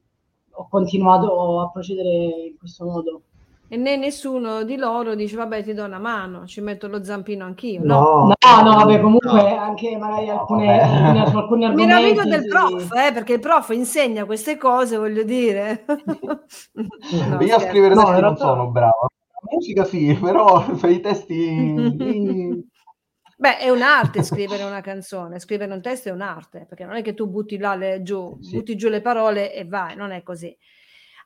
ho 0.51 0.67
continuato 0.69 1.61
a 1.61 1.69
procedere 1.69 2.47
in 2.49 2.57
questo 2.57 2.85
modo 2.85 3.21
e 3.69 3.75
né 3.75 3.97
nessuno 3.97 4.63
di 4.63 4.77
loro 4.77 5.13
dice 5.13 5.35
vabbè 5.35 5.61
ti 5.61 5.73
do 5.73 5.83
una 5.83 5.99
mano, 5.99 6.45
ci 6.45 6.61
metto 6.61 6.87
lo 6.87 7.03
zampino 7.03 7.43
anch'io. 7.43 7.81
No, 7.83 8.27
no, 8.27 8.61
no, 8.63 8.75
vabbè, 8.75 9.01
comunque 9.01 9.29
no. 9.29 9.59
anche 9.59 9.97
magari 9.97 10.29
alcune, 10.29 11.11
no, 11.11 11.23
alcuni 11.23 11.65
argomenti. 11.65 11.93
Meraviglio 11.93 12.23
del 12.23 12.41
sì. 12.43 12.47
prof, 12.47 12.91
eh, 12.93 13.11
perché 13.11 13.33
il 13.33 13.39
prof 13.39 13.69
insegna 13.69 14.25
queste 14.25 14.57
cose, 14.57 14.95
voglio 14.95 15.23
dire. 15.23 15.83
no, 16.15 17.41
Io 17.41 17.55
a 17.55 17.59
scrivere 17.59 17.93
no, 17.93 18.17
non 18.19 18.37
sono 18.37 18.69
bravo. 18.69 19.09
La 19.29 19.49
musica 19.51 19.83
sì, 19.83 20.15
però 20.21 20.65
per 20.75 20.89
i 20.89 21.01
testi... 21.01 22.65
Beh, 23.39 23.57
è 23.57 23.69
un'arte 23.69 24.23
scrivere 24.23 24.63
una 24.63 24.81
canzone, 24.81 25.39
scrivere 25.39 25.71
un 25.71 25.81
testo 25.81 26.09
è 26.09 26.11
un'arte, 26.11 26.65
perché 26.67 26.85
non 26.85 26.95
è 26.95 27.03
che 27.03 27.13
tu 27.13 27.27
butti 27.27 27.57
là 27.57 27.75
le, 27.75 28.01
giù, 28.01 28.35
sì. 28.41 28.55
butti 28.55 28.75
giù 28.75 28.87
le 28.89 29.01
parole 29.01 29.53
e 29.53 29.65
vai, 29.65 29.95
non 29.95 30.11
è 30.11 30.23
così. 30.23 30.57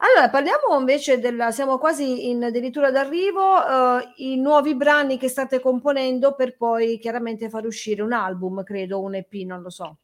Allora, 0.04 0.30
parliamo 0.32 0.80
invece 0.80 1.20
della, 1.20 1.52
siamo 1.52 1.78
quasi 1.78 2.30
in 2.30 2.44
addirittura 2.44 2.90
d'arrivo, 2.90 3.40
uh, 3.40 4.00
i 4.16 4.36
nuovi 4.36 4.74
brani 4.74 5.18
che 5.18 5.28
state 5.28 5.60
componendo 5.60 6.34
per 6.34 6.58
poi 6.58 6.98
chiaramente 6.98 7.50
far 7.50 7.66
uscire 7.66 8.02
un 8.02 8.12
album, 8.12 8.64
credo, 8.64 9.00
un 9.00 9.14
EP, 9.14 9.32
non 9.46 9.62
lo 9.62 9.70
so. 9.70 9.98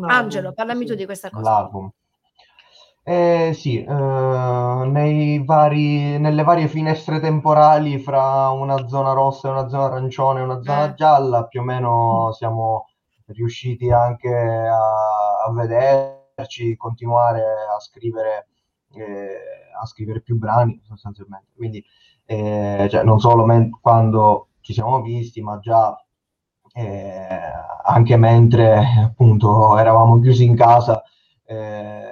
Angelo, 0.00 0.52
parlami 0.52 0.80
sì. 0.80 0.86
tu 0.86 0.94
di 0.96 1.04
questa 1.04 1.30
cosa. 1.30 1.50
L'album. 1.50 1.88
Eh, 3.04 3.52
sì, 3.54 3.82
eh, 3.82 5.42
vari, 5.44 6.18
nelle 6.18 6.42
varie 6.42 6.68
finestre 6.68 7.20
temporali 7.20 7.98
fra 8.00 8.50
una 8.50 8.86
zona 8.88 9.12
rossa 9.12 9.48
e 9.48 9.52
una 9.52 9.68
zona 9.68 9.84
arancione 9.84 10.40
e 10.40 10.42
una 10.42 10.60
zona 10.60 10.90
eh. 10.90 10.94
gialla, 10.94 11.46
più 11.46 11.60
o 11.60 11.64
meno 11.64 12.26
mm. 12.26 12.30
siamo 12.32 12.88
riusciti 13.26 13.90
anche 13.90 14.28
a, 14.28 15.44
a 15.46 15.52
vederci, 15.52 16.76
continuare 16.76 17.40
a 17.74 17.78
scrivere 17.78 18.48
eh, 18.94 19.38
a 19.80 19.86
scrivere 19.86 20.20
più 20.20 20.36
brani 20.36 20.80
sostanzialmente. 20.84 21.52
Quindi 21.54 21.84
eh, 22.24 22.88
cioè, 22.90 23.02
non 23.04 23.20
solo 23.20 23.44
men- 23.44 23.70
quando 23.80 24.48
ci 24.60 24.72
siamo 24.72 25.00
visti, 25.00 25.40
ma 25.40 25.58
già 25.58 25.96
eh, 26.74 27.38
anche 27.84 28.16
mentre 28.16 28.84
appunto 29.02 29.76
eravamo 29.78 30.20
chiusi 30.20 30.44
in 30.44 30.54
casa, 30.54 31.02
eh, 31.44 32.02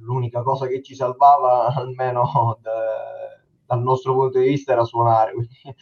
l'unica 0.00 0.42
cosa 0.42 0.66
che 0.66 0.82
ci 0.82 0.94
salvava, 0.94 1.66
almeno 1.74 2.58
da, 2.60 2.70
dal 3.66 3.82
nostro 3.82 4.14
punto 4.14 4.38
di 4.38 4.48
vista, 4.48 4.72
era 4.72 4.84
suonare. 4.84 5.32
Quindi, 5.32 5.76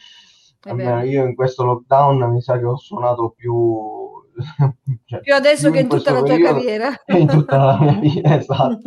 almeno 0.63 1.03
io 1.03 1.25
in 1.25 1.35
questo 1.35 1.65
lockdown 1.65 2.31
mi 2.31 2.41
sa 2.41 2.59
che 2.59 2.65
ho 2.65 2.77
suonato 2.77 3.31
più 3.31 4.09
cioè, 5.05 5.21
più 5.21 5.35
adesso 5.35 5.71
più 5.71 5.73
che 5.73 5.79
in, 5.81 5.85
in 5.85 5.91
tutta 5.91 6.13
la 6.13 6.23
tua 6.23 6.39
carriera. 6.39 6.91
In 7.07 7.27
tutta 7.27 7.57
la 7.57 7.79
mia 7.81 7.93
vita, 8.01 8.37
esatto. 8.37 8.81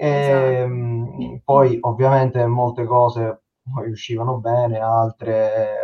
E, 0.00 0.08
ehm, 0.08 1.16
esatto. 1.18 1.40
Poi 1.44 1.76
ovviamente 1.82 2.46
molte 2.46 2.84
cose 2.86 3.42
uscivano 3.86 4.38
bene, 4.38 4.78
altre, 4.78 5.76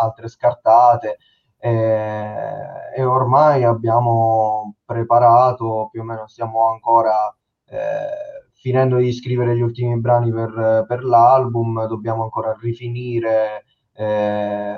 altre 0.00 0.28
scartate 0.28 1.18
e, 1.58 2.56
e, 2.96 3.04
ormai 3.04 3.64
abbiamo 3.64 4.76
preparato, 4.86 5.88
più 5.92 6.00
o 6.00 6.04
meno 6.04 6.26
stiamo 6.28 6.70
ancora 6.70 7.34
eh, 7.66 8.48
finendo 8.54 8.96
di 8.96 9.12
scrivere 9.12 9.54
gli 9.54 9.60
ultimi 9.60 10.00
brani 10.00 10.32
per, 10.32 10.86
per 10.88 11.04
l'album, 11.04 11.86
dobbiamo 11.86 12.22
ancora 12.22 12.56
rifinire 12.58 13.64
eh, 13.92 14.76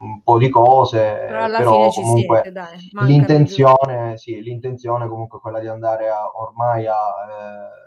un 0.00 0.22
po' 0.22 0.36
di 0.36 0.50
cose, 0.50 1.24
però, 1.26 1.46
però 1.46 1.88
comunque 1.88 2.42
siete, 2.42 2.62
l'intenzione, 3.00 4.18
sì, 4.18 4.42
l'intenzione 4.42 5.08
comunque 5.08 5.38
è 5.38 5.40
quella 5.40 5.60
di 5.60 5.68
andare 5.68 6.10
a, 6.10 6.30
ormai 6.34 6.86
a... 6.86 6.94
Eh, 6.94 7.84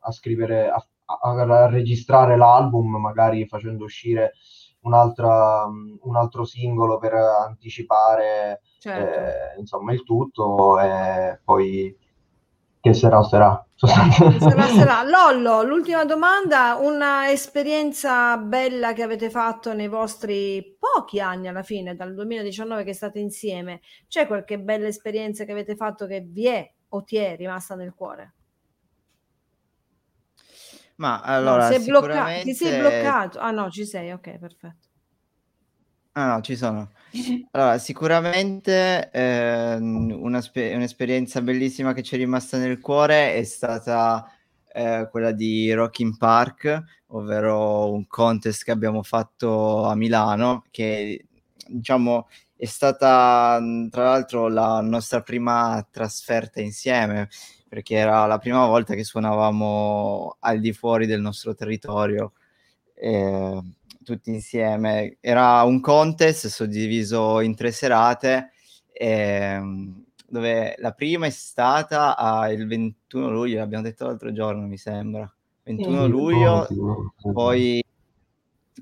a 0.00 0.12
scrivere, 0.12 0.68
a, 0.68 0.84
a, 1.04 1.66
registrare 1.68 2.36
l'album, 2.36 2.96
magari 2.96 3.46
facendo 3.46 3.84
uscire 3.84 4.32
un 4.82 4.94
altro 4.94 6.44
singolo 6.44 6.98
per 6.98 7.12
anticipare 7.12 8.62
certo. 8.78 9.20
eh, 9.20 9.60
insomma 9.60 9.92
il 9.92 10.02
tutto 10.04 10.80
e 10.80 11.38
poi 11.44 11.94
che 12.80 12.94
sarà 12.94 13.22
sarà. 13.22 13.62
sarà 13.74 14.66
sarà. 14.66 15.02
Lollo, 15.02 15.62
l'ultima 15.62 16.04
domanda, 16.06 16.76
una 16.80 17.30
esperienza 17.30 18.38
bella 18.38 18.94
che 18.94 19.02
avete 19.02 19.28
fatto 19.28 19.74
nei 19.74 19.88
vostri 19.88 20.76
pochi 20.78 21.20
anni 21.20 21.48
alla 21.48 21.62
fine, 21.62 21.94
dal 21.94 22.14
2019 22.14 22.84
che 22.84 22.94
state 22.94 23.18
insieme, 23.18 23.80
c'è 24.08 24.26
qualche 24.26 24.58
bella 24.58 24.86
esperienza 24.86 25.44
che 25.44 25.52
avete 25.52 25.76
fatto 25.76 26.06
che 26.06 26.20
vi 26.20 26.46
è 26.46 26.72
o 26.88 27.04
ti 27.04 27.16
è 27.16 27.36
rimasta 27.36 27.74
nel 27.74 27.92
cuore? 27.94 28.34
Ma 31.00 31.20
allora, 31.22 31.70
no, 31.70 31.72
sei 31.72 31.80
sicuramente... 31.80 32.42
ti 32.44 32.54
sei 32.54 32.78
bloccato. 32.78 33.38
Ah 33.38 33.50
no, 33.50 33.70
ci 33.70 33.86
sei, 33.86 34.12
ok, 34.12 34.38
perfetto. 34.38 34.88
Ah 36.12 36.34
no, 36.34 36.40
ci 36.42 36.56
sono. 36.56 36.90
Allora, 37.52 37.78
sicuramente 37.78 39.10
eh, 39.10 39.76
una 39.76 40.42
spe- 40.42 40.74
un'esperienza 40.74 41.40
bellissima 41.40 41.94
che 41.94 42.02
ci 42.02 42.16
è 42.16 42.18
rimasta 42.18 42.58
nel 42.58 42.80
cuore 42.80 43.34
è 43.34 43.44
stata 43.44 44.30
eh, 44.72 45.08
quella 45.10 45.32
di 45.32 45.72
Rocking 45.72 46.18
Park, 46.18 46.82
ovvero 47.08 47.90
un 47.92 48.06
contest 48.06 48.64
che 48.64 48.70
abbiamo 48.70 49.02
fatto 49.02 49.84
a 49.84 49.94
Milano, 49.94 50.64
che 50.70 51.26
diciamo 51.66 52.28
è 52.54 52.66
stata 52.66 53.58
tra 53.88 54.04
l'altro 54.04 54.48
la 54.48 54.80
nostra 54.82 55.22
prima 55.22 55.86
trasferta 55.90 56.60
insieme, 56.60 57.28
perché 57.70 57.94
era 57.94 58.26
la 58.26 58.38
prima 58.38 58.66
volta 58.66 58.94
che 58.94 59.04
suonavamo 59.04 60.38
al 60.40 60.58
di 60.58 60.72
fuori 60.72 61.06
del 61.06 61.20
nostro 61.20 61.54
territorio, 61.54 62.32
eh, 62.94 63.60
tutti 64.02 64.30
insieme. 64.30 65.18
Era 65.20 65.62
un 65.62 65.80
contest 65.80 66.48
suddiviso 66.48 67.38
in 67.38 67.54
tre 67.54 67.70
serate, 67.70 68.50
eh, 68.92 69.60
dove 70.26 70.74
la 70.78 70.90
prima 70.90 71.26
è 71.26 71.30
stata 71.30 72.16
ah, 72.16 72.50
il 72.50 72.66
21 72.66 73.30
luglio, 73.30 73.58
l'abbiamo 73.58 73.84
detto 73.84 74.04
l'altro 74.04 74.32
giorno, 74.32 74.66
mi 74.66 74.76
sembra. 74.76 75.32
21 75.62 76.02
sì, 76.02 76.10
luglio, 76.10 76.66
poi 77.32 77.84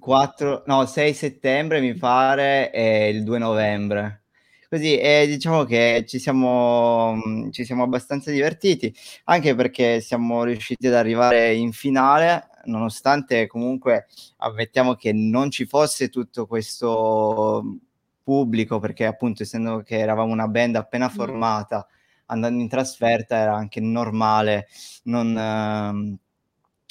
4, 0.01 0.63
no, 0.65 0.87
6 0.87 1.13
settembre 1.13 1.81
mi 1.81 1.93
pare 1.93 2.73
e 2.73 3.11
il 3.11 3.23
2 3.23 3.39
novembre. 3.39 4.23
Così, 4.71 4.99
e 4.99 5.25
diciamo 5.27 5.65
che 5.65 6.05
ci 6.07 6.19
siamo, 6.19 7.15
mm, 7.15 7.49
ci 7.53 7.65
siamo 7.65 7.85
abbastanza 7.85 8.31
divertiti, 8.31 8.95
anche 9.25 9.55
perché 9.55 10.01
siamo 10.03 10.45
riusciti 10.45 10.87
ad 10.89 10.93
arrivare 10.93 11.55
in 11.55 11.73
finale, 11.73 12.49
nonostante 12.65 13.47
comunque 13.47 14.09
ammettiamo 14.37 14.95
che 14.95 15.15
non 15.15 15.51
ci 15.51 15.65
fosse 15.65 16.11
tutto 16.11 16.47
questo 16.47 17.79
pubblico, 18.23 18.79
perché 18.79 19.07
appunto 19.07 19.43
essendo 19.43 19.81
che 19.83 19.99
eravamo 19.99 20.33
una 20.33 20.49
band 20.49 20.77
appena 20.77 21.09
formata, 21.09 21.87
andando 22.27 22.61
in 22.61 22.69
trasferta 22.69 23.37
era 23.39 23.55
anche 23.55 23.81
normale 23.81 24.67
non... 25.05 25.35
Uh, 25.35 26.19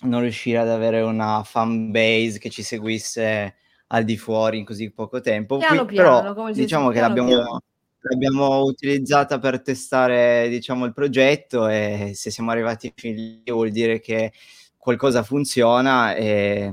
non 0.04 0.22
riuscire 0.22 0.60
ad 0.60 0.70
avere 0.70 1.02
una 1.02 1.42
fan 1.44 1.90
base 1.90 2.38
che 2.38 2.52
ci 2.52 2.62
seguisse 2.62 3.56
al 3.88 4.04
di 4.04 4.18
fuori 4.18 4.60
in 4.60 4.66
così 4.66 4.92
poco 4.92 5.22
tempo. 5.22 5.58
Piano, 5.58 5.86
Qui, 5.86 5.96
piano, 5.96 6.34
però 6.34 6.52
diciamo 6.52 6.90
che 6.90 7.00
l'abbiamo, 7.00 7.62
l'abbiamo, 8.00 8.64
utilizzata 8.64 9.40
per 9.40 9.62
testare 9.62 10.50
diciamo, 10.50 10.86
il 10.86 10.94
progetto 10.94 11.68
e 11.68 12.12
se 12.14 12.32
siamo 12.32 12.52
arrivati 12.52 12.92
fin 12.96 13.16
lì 13.16 13.44
vuol 13.46 13.72
dire 13.72 14.00
che 14.00 14.32
qualcosa 14.78 15.24
funziona 15.24 16.16
e, 16.16 16.72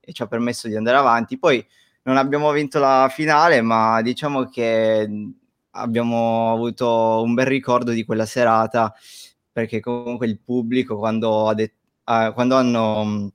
e 0.00 0.12
ci 0.12 0.22
ha 0.22 0.26
permesso 0.26 0.68
di 0.68 0.76
andare 0.76 0.96
avanti. 0.96 1.38
Poi 1.38 1.64
non 2.02 2.16
abbiamo 2.16 2.50
vinto 2.52 2.78
la 2.78 3.08
finale, 3.12 3.60
ma 3.60 4.00
diciamo 4.02 4.44
che 4.48 5.08
abbiamo 5.70 6.52
avuto 6.52 7.22
un 7.22 7.34
bel 7.34 7.46
ricordo 7.46 7.90
di 7.90 8.04
quella 8.04 8.26
serata 8.26 8.94
perché 9.52 9.80
comunque 9.80 10.26
il 10.26 10.38
pubblico 10.38 10.96
quando 10.96 11.48
ha 11.48 11.54
detto 11.54 11.74
uh, 12.04 12.32
quando 12.32 12.56
hanno 12.56 13.32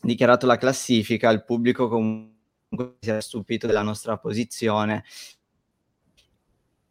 dichiarato 0.00 0.46
la 0.46 0.56
classifica, 0.56 1.30
il 1.30 1.44
pubblico 1.44 1.88
comunque 1.88 2.31
si 3.00 3.10
è 3.10 3.20
stupito 3.20 3.66
della 3.66 3.82
nostra 3.82 4.16
posizione 4.16 5.04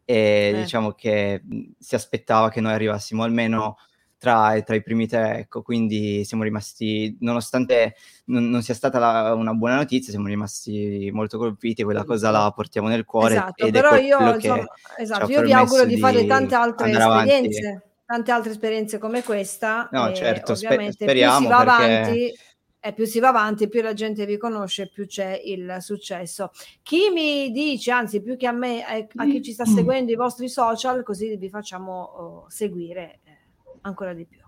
e 0.05 0.51
eh. 0.53 0.61
diciamo 0.61 0.91
che 0.91 1.41
si 1.79 1.95
aspettava 1.95 2.49
che 2.49 2.61
noi 2.61 2.73
arrivassimo 2.73 3.23
almeno 3.23 3.77
tra, 4.17 4.61
tra, 4.61 4.75
i 4.75 4.83
primi 4.83 5.07
tre, 5.07 5.39
ecco, 5.39 5.63
quindi 5.63 6.23
siamo 6.25 6.43
rimasti, 6.43 7.17
nonostante 7.21 7.95
non, 8.25 8.49
non 8.49 8.61
sia 8.61 8.75
stata 8.75 8.99
la, 8.99 9.33
una 9.33 9.53
buona 9.53 9.77
notizia, 9.77 10.11
siamo 10.11 10.27
rimasti 10.27 11.09
molto 11.11 11.39
colpiti, 11.39 11.81
quella 11.81 12.03
cosa 12.03 12.29
la 12.29 12.51
portiamo 12.55 12.87
nel 12.87 13.03
cuore. 13.03 13.33
Esatto, 13.33 13.71
però 13.71 13.95
io, 13.95 14.35
insomma, 14.35 14.65
esatto, 14.97 15.31
io 15.31 15.41
vi 15.41 15.53
auguro 15.53 15.85
di, 15.85 15.95
di 15.95 15.99
fare 15.99 16.27
tante 16.27 16.53
altre 16.53 16.91
esperienze. 16.91 17.67
Avanti 17.67 17.89
tante 18.11 18.31
altre 18.31 18.51
esperienze 18.51 18.97
come 18.97 19.23
questa. 19.23 19.87
No, 19.91 20.13
certo, 20.13 20.53
sper- 20.53 20.91
speriamo 20.91 21.37
più 21.37 21.45
si 21.47 21.51
va 21.51 21.57
perché... 21.63 21.93
avanti, 21.93 22.37
e 22.83 22.93
più 22.93 23.05
si 23.05 23.19
va 23.19 23.27
avanti, 23.27 23.69
più 23.69 23.81
la 23.83 23.93
gente 23.93 24.25
vi 24.25 24.37
conosce, 24.37 24.89
più 24.89 25.05
c'è 25.05 25.39
il 25.45 25.77
successo. 25.81 26.49
Chi 26.81 27.11
mi 27.13 27.51
dice, 27.51 27.91
anzi, 27.91 28.21
più 28.23 28.35
che 28.35 28.47
a 28.47 28.51
me, 28.51 28.83
a, 28.83 29.25
chi 29.25 29.41
ci 29.43 29.51
sta 29.51 29.65
mm. 29.69 29.73
seguendo 29.73 30.11
i 30.11 30.15
vostri 30.15 30.49
social, 30.49 31.03
così 31.03 31.37
vi 31.37 31.47
facciamo 31.47 32.01
oh, 32.01 32.45
seguire 32.47 33.19
eh, 33.23 33.37
ancora 33.81 34.13
di 34.13 34.25
più. 34.25 34.39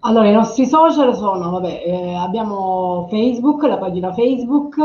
Allora, 0.00 0.28
i 0.28 0.32
nostri 0.32 0.66
social 0.66 1.14
sono, 1.14 1.50
vabbè, 1.50 1.82
eh, 1.86 2.14
abbiamo 2.16 3.06
Facebook, 3.08 3.62
la 3.62 3.78
pagina 3.78 4.12
Facebook, 4.12 4.76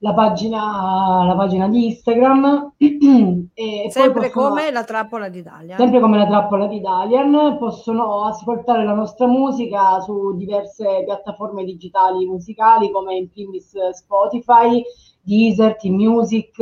la 0.00 0.14
pagina, 0.14 1.24
la 1.24 1.34
pagina 1.34 1.68
di 1.68 1.86
Instagram. 1.86 2.74
e 2.78 3.86
sempre 3.90 4.28
possono, 4.28 4.48
come 4.48 4.70
la 4.70 4.84
trappola 4.84 5.28
di 5.28 5.42
Dalian. 5.42 5.78
Sempre 5.78 6.00
come 6.00 6.18
la 6.18 6.26
trappola 6.26 6.66
di 6.66 6.80
Dalian. 6.80 7.56
Possono 7.58 8.24
ascoltare 8.24 8.84
la 8.84 8.94
nostra 8.94 9.26
musica 9.26 10.00
su 10.00 10.36
diverse 10.36 11.02
piattaforme 11.04 11.64
digitali 11.64 12.26
musicali 12.26 12.90
come 12.90 13.16
in 13.16 13.30
primis 13.30 13.76
Spotify, 13.90 14.82
Deezer, 15.20 15.76
T-Music. 15.76 16.58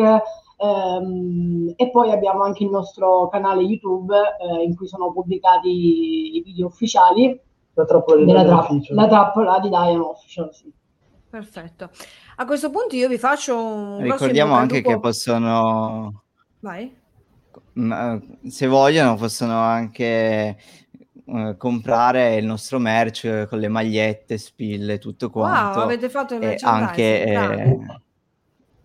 Ehm, 0.59 1.75
e 1.77 1.91
poi 1.91 2.11
abbiamo 2.11 2.43
anche 2.43 2.65
il 2.65 2.71
nostro 2.71 3.29
canale 3.29 3.61
YouTube 3.61 4.17
eh, 4.17 4.63
in 4.63 4.75
cui 4.75 4.87
sono 4.87 5.13
pubblicati 5.13 6.37
i 6.37 6.43
video 6.43 6.67
ufficiali. 6.67 7.39
La 7.75 7.85
trappola 7.85 8.25
di 8.25 8.33
Dalian. 8.33 8.81
Tra- 8.83 8.95
la 8.95 9.07
trappola 9.07 9.59
di 9.59 9.69
Dalian 9.69 10.01
Official, 10.01 10.55
sì. 10.55 10.73
Perfetto. 11.29 11.91
A 12.39 12.45
questo 12.45 12.71
punto 12.71 12.95
io 12.95 13.09
vi 13.09 13.19
faccio 13.19 13.57
un 13.57 14.03
Ricordiamo 14.03 14.55
anche 14.55 14.83
che 14.83 15.01
possono... 15.01 16.23
Vai. 16.61 16.95
Se 18.49 18.67
vogliono 18.67 19.17
possono 19.17 19.59
anche 19.59 20.57
uh, 21.25 21.57
comprare 21.57 22.37
il 22.37 22.45
nostro 22.45 22.79
merch 22.79 23.47
con 23.49 23.59
le 23.59 23.69
magliette, 23.69 24.39
spille, 24.39 24.99
tutto 24.99 25.31
quanto. 25.31 25.79
Wow, 25.79 25.85
avete 25.87 26.09
fatto 26.09 26.35
il 26.35 26.41
merch 26.41 26.63
anche 26.63 27.25
eh, 27.25 27.79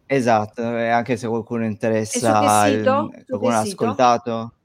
Esatto, 0.05 0.61
anche 0.61 1.15
se 1.15 1.25
qualcuno 1.25 1.63
interessa, 1.63 2.67
il, 2.67 2.83
qualcuno 3.27 3.53
ha 3.53 3.59
ascoltato. 3.59 4.55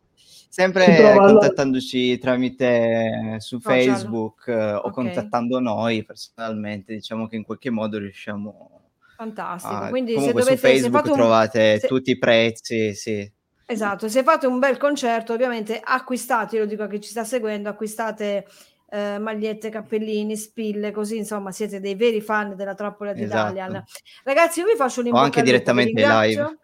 Sempre 0.48 1.14
contattandoci 1.16 2.18
tramite 2.18 3.36
su 3.38 3.60
Social. 3.60 3.76
Facebook 3.76 4.48
eh, 4.48 4.72
o 4.72 4.90
contattando 4.90 5.60
noi 5.60 6.02
personalmente, 6.02 6.94
diciamo 6.94 7.28
che 7.28 7.36
in 7.36 7.44
qualche 7.44 7.70
modo 7.70 7.98
riusciamo 7.98 8.75
Fantastico. 9.16 9.74
Ah, 9.74 9.88
Quindi 9.88 10.18
se 10.18 10.32
dovete, 10.32 10.50
su 10.50 10.56
Facebook 10.56 11.10
trovate 11.10 11.80
se... 11.80 11.86
tutti 11.86 12.10
i 12.10 12.18
prezzi, 12.18 12.94
sì. 12.94 13.32
Esatto, 13.68 14.08
se 14.08 14.22
fate 14.22 14.46
un 14.46 14.58
bel 14.58 14.76
concerto, 14.76 15.32
ovviamente 15.32 15.80
acquistate, 15.82 16.58
lo 16.58 16.66
dico 16.66 16.84
a 16.84 16.88
chi 16.88 17.00
ci 17.00 17.10
sta 17.10 17.24
seguendo, 17.24 17.68
acquistate 17.68 18.46
eh, 18.88 19.18
magliette, 19.18 19.70
cappellini, 19.70 20.36
spille, 20.36 20.92
così 20.92 21.16
insomma 21.16 21.50
siete 21.50 21.80
dei 21.80 21.96
veri 21.96 22.20
fan 22.20 22.54
della 22.54 22.74
trappola 22.74 23.12
di 23.12 23.24
esatto. 23.24 23.54
Dalian. 23.54 23.84
Ragazzi, 24.22 24.60
io 24.60 24.66
vi 24.66 24.76
faccio 24.76 25.00
un 25.00 25.12
O 25.12 25.16
anche 25.16 25.42
direttamente 25.42 26.06
live. 26.06 26.58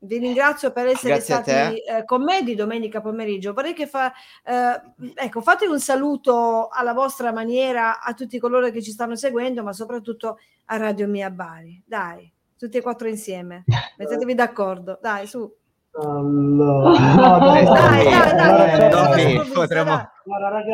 Vi 0.00 0.18
ringrazio 0.18 0.70
per 0.70 0.86
essere 0.86 1.14
Grazie 1.14 1.34
stati 1.34 1.78
eh, 1.78 2.04
con 2.04 2.22
me 2.22 2.44
di 2.44 2.54
domenica 2.54 3.00
pomeriggio. 3.00 3.52
Vorrei 3.52 3.74
che 3.74 3.88
fa, 3.88 4.12
eh, 4.44 4.80
ecco, 5.14 5.40
fate 5.40 5.66
un 5.66 5.80
saluto 5.80 6.68
alla 6.68 6.92
vostra 6.92 7.32
maniera 7.32 8.00
a 8.00 8.14
tutti 8.14 8.38
coloro 8.38 8.70
che 8.70 8.80
ci 8.80 8.92
stanno 8.92 9.16
seguendo, 9.16 9.64
ma 9.64 9.72
soprattutto 9.72 10.38
a 10.66 10.76
Radio 10.76 11.08
Mia 11.08 11.30
Bari. 11.30 11.82
Dai, 11.84 12.30
tutti 12.56 12.76
e 12.76 12.80
quattro 12.80 13.08
insieme. 13.08 13.64
Mettetevi 13.98 14.34
d'accordo. 14.34 14.98
Dai, 15.02 15.26
su. 15.26 15.52
Allora, 16.00 16.90
no, 17.14 17.38
dai, 17.40 17.64
dai, 17.64 18.04
dai, 18.04 18.88
dai, 18.88 19.34
dai 19.34 19.50
potremmo, 19.52 20.10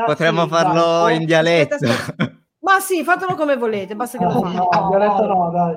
potremmo 0.05 0.47
farlo 0.49 1.09
in 1.09 1.25
dialetto. 1.25 1.77
Ma 2.59 2.79
sì, 2.81 3.03
fatelo 3.03 3.35
come 3.37 3.57
volete, 3.57 3.97
basta 3.97 4.19
che 4.19 4.25
lo 4.25 4.31
fate. 4.31 4.57
No, 4.57 4.89
dialetto 4.91 5.27
no, 5.27 5.51
dai. 5.51 5.77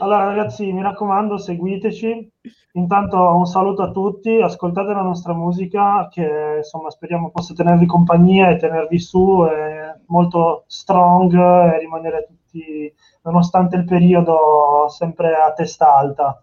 Allora 0.00 0.24
ragazzi, 0.24 0.72
mi 0.72 0.82
raccomando, 0.82 1.38
seguiteci. 1.38 2.32
Intanto 2.72 3.16
un 3.16 3.46
saluto 3.46 3.82
a 3.82 3.90
tutti, 3.90 4.40
ascoltate 4.40 4.92
la 4.92 5.02
nostra 5.02 5.32
musica 5.32 6.08
che 6.10 6.56
insomma 6.58 6.90
speriamo 6.90 7.30
possa 7.30 7.54
tenervi 7.54 7.86
compagnia 7.86 8.50
e 8.50 8.56
tenervi 8.56 8.98
su, 8.98 9.46
è 9.48 9.94
molto 10.08 10.64
strong 10.66 11.32
e 11.34 11.78
rimanere 11.78 12.26
tutti, 12.26 12.92
nonostante 13.22 13.76
il 13.76 13.84
periodo, 13.84 14.88
sempre 14.88 15.34
a 15.34 15.52
testa 15.52 15.96
alta. 15.96 16.42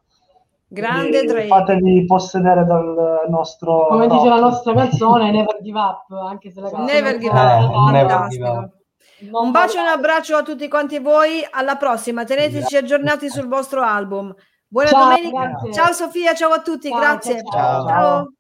Grande 0.68 1.24
Drake. 1.24 1.48
Fatevi 1.48 2.06
possedere 2.06 2.66
dal 2.66 3.28
nostro... 3.30 3.86
Come 3.90 4.08
dice 4.08 4.28
la 4.28 4.40
nostra 4.40 4.74
canzone, 4.74 5.30
never 5.30 5.60
give 5.62 5.80
up, 5.80 6.12
anche 6.12 6.50
se 6.50 6.62
la 6.62 6.72
canzone... 6.72 6.92
Never 6.92 7.18
give 7.20 7.40
up, 7.40 7.90
eh, 7.90 7.92
never 7.92 8.28
give 8.30 8.48
up. 8.48 8.72
Un 9.32 9.52
bacio 9.52 9.78
e 9.78 9.82
un 9.82 9.88
abbraccio 9.88 10.36
a 10.36 10.44
tutti 10.44 10.68
quanti 10.68 11.00
voi. 11.00 11.46
Alla 11.50 11.78
prossima. 11.78 12.24
Teneteci 12.24 12.78
aggiornati 12.78 13.30
sul 13.30 13.48
vostro 13.48 13.82
album. 13.82 14.34
Buona 14.68 14.90
ciao, 14.90 15.04
domenica. 15.04 15.48
Grazie. 15.48 15.74
Ciao 15.74 15.92
Sofia, 15.94 16.34
ciao 16.34 16.52
a 16.52 16.62
tutti. 16.62 16.90
Ciao, 16.90 17.00
grazie. 17.00 17.42
ciao. 17.50 17.88
ciao. 17.88 18.34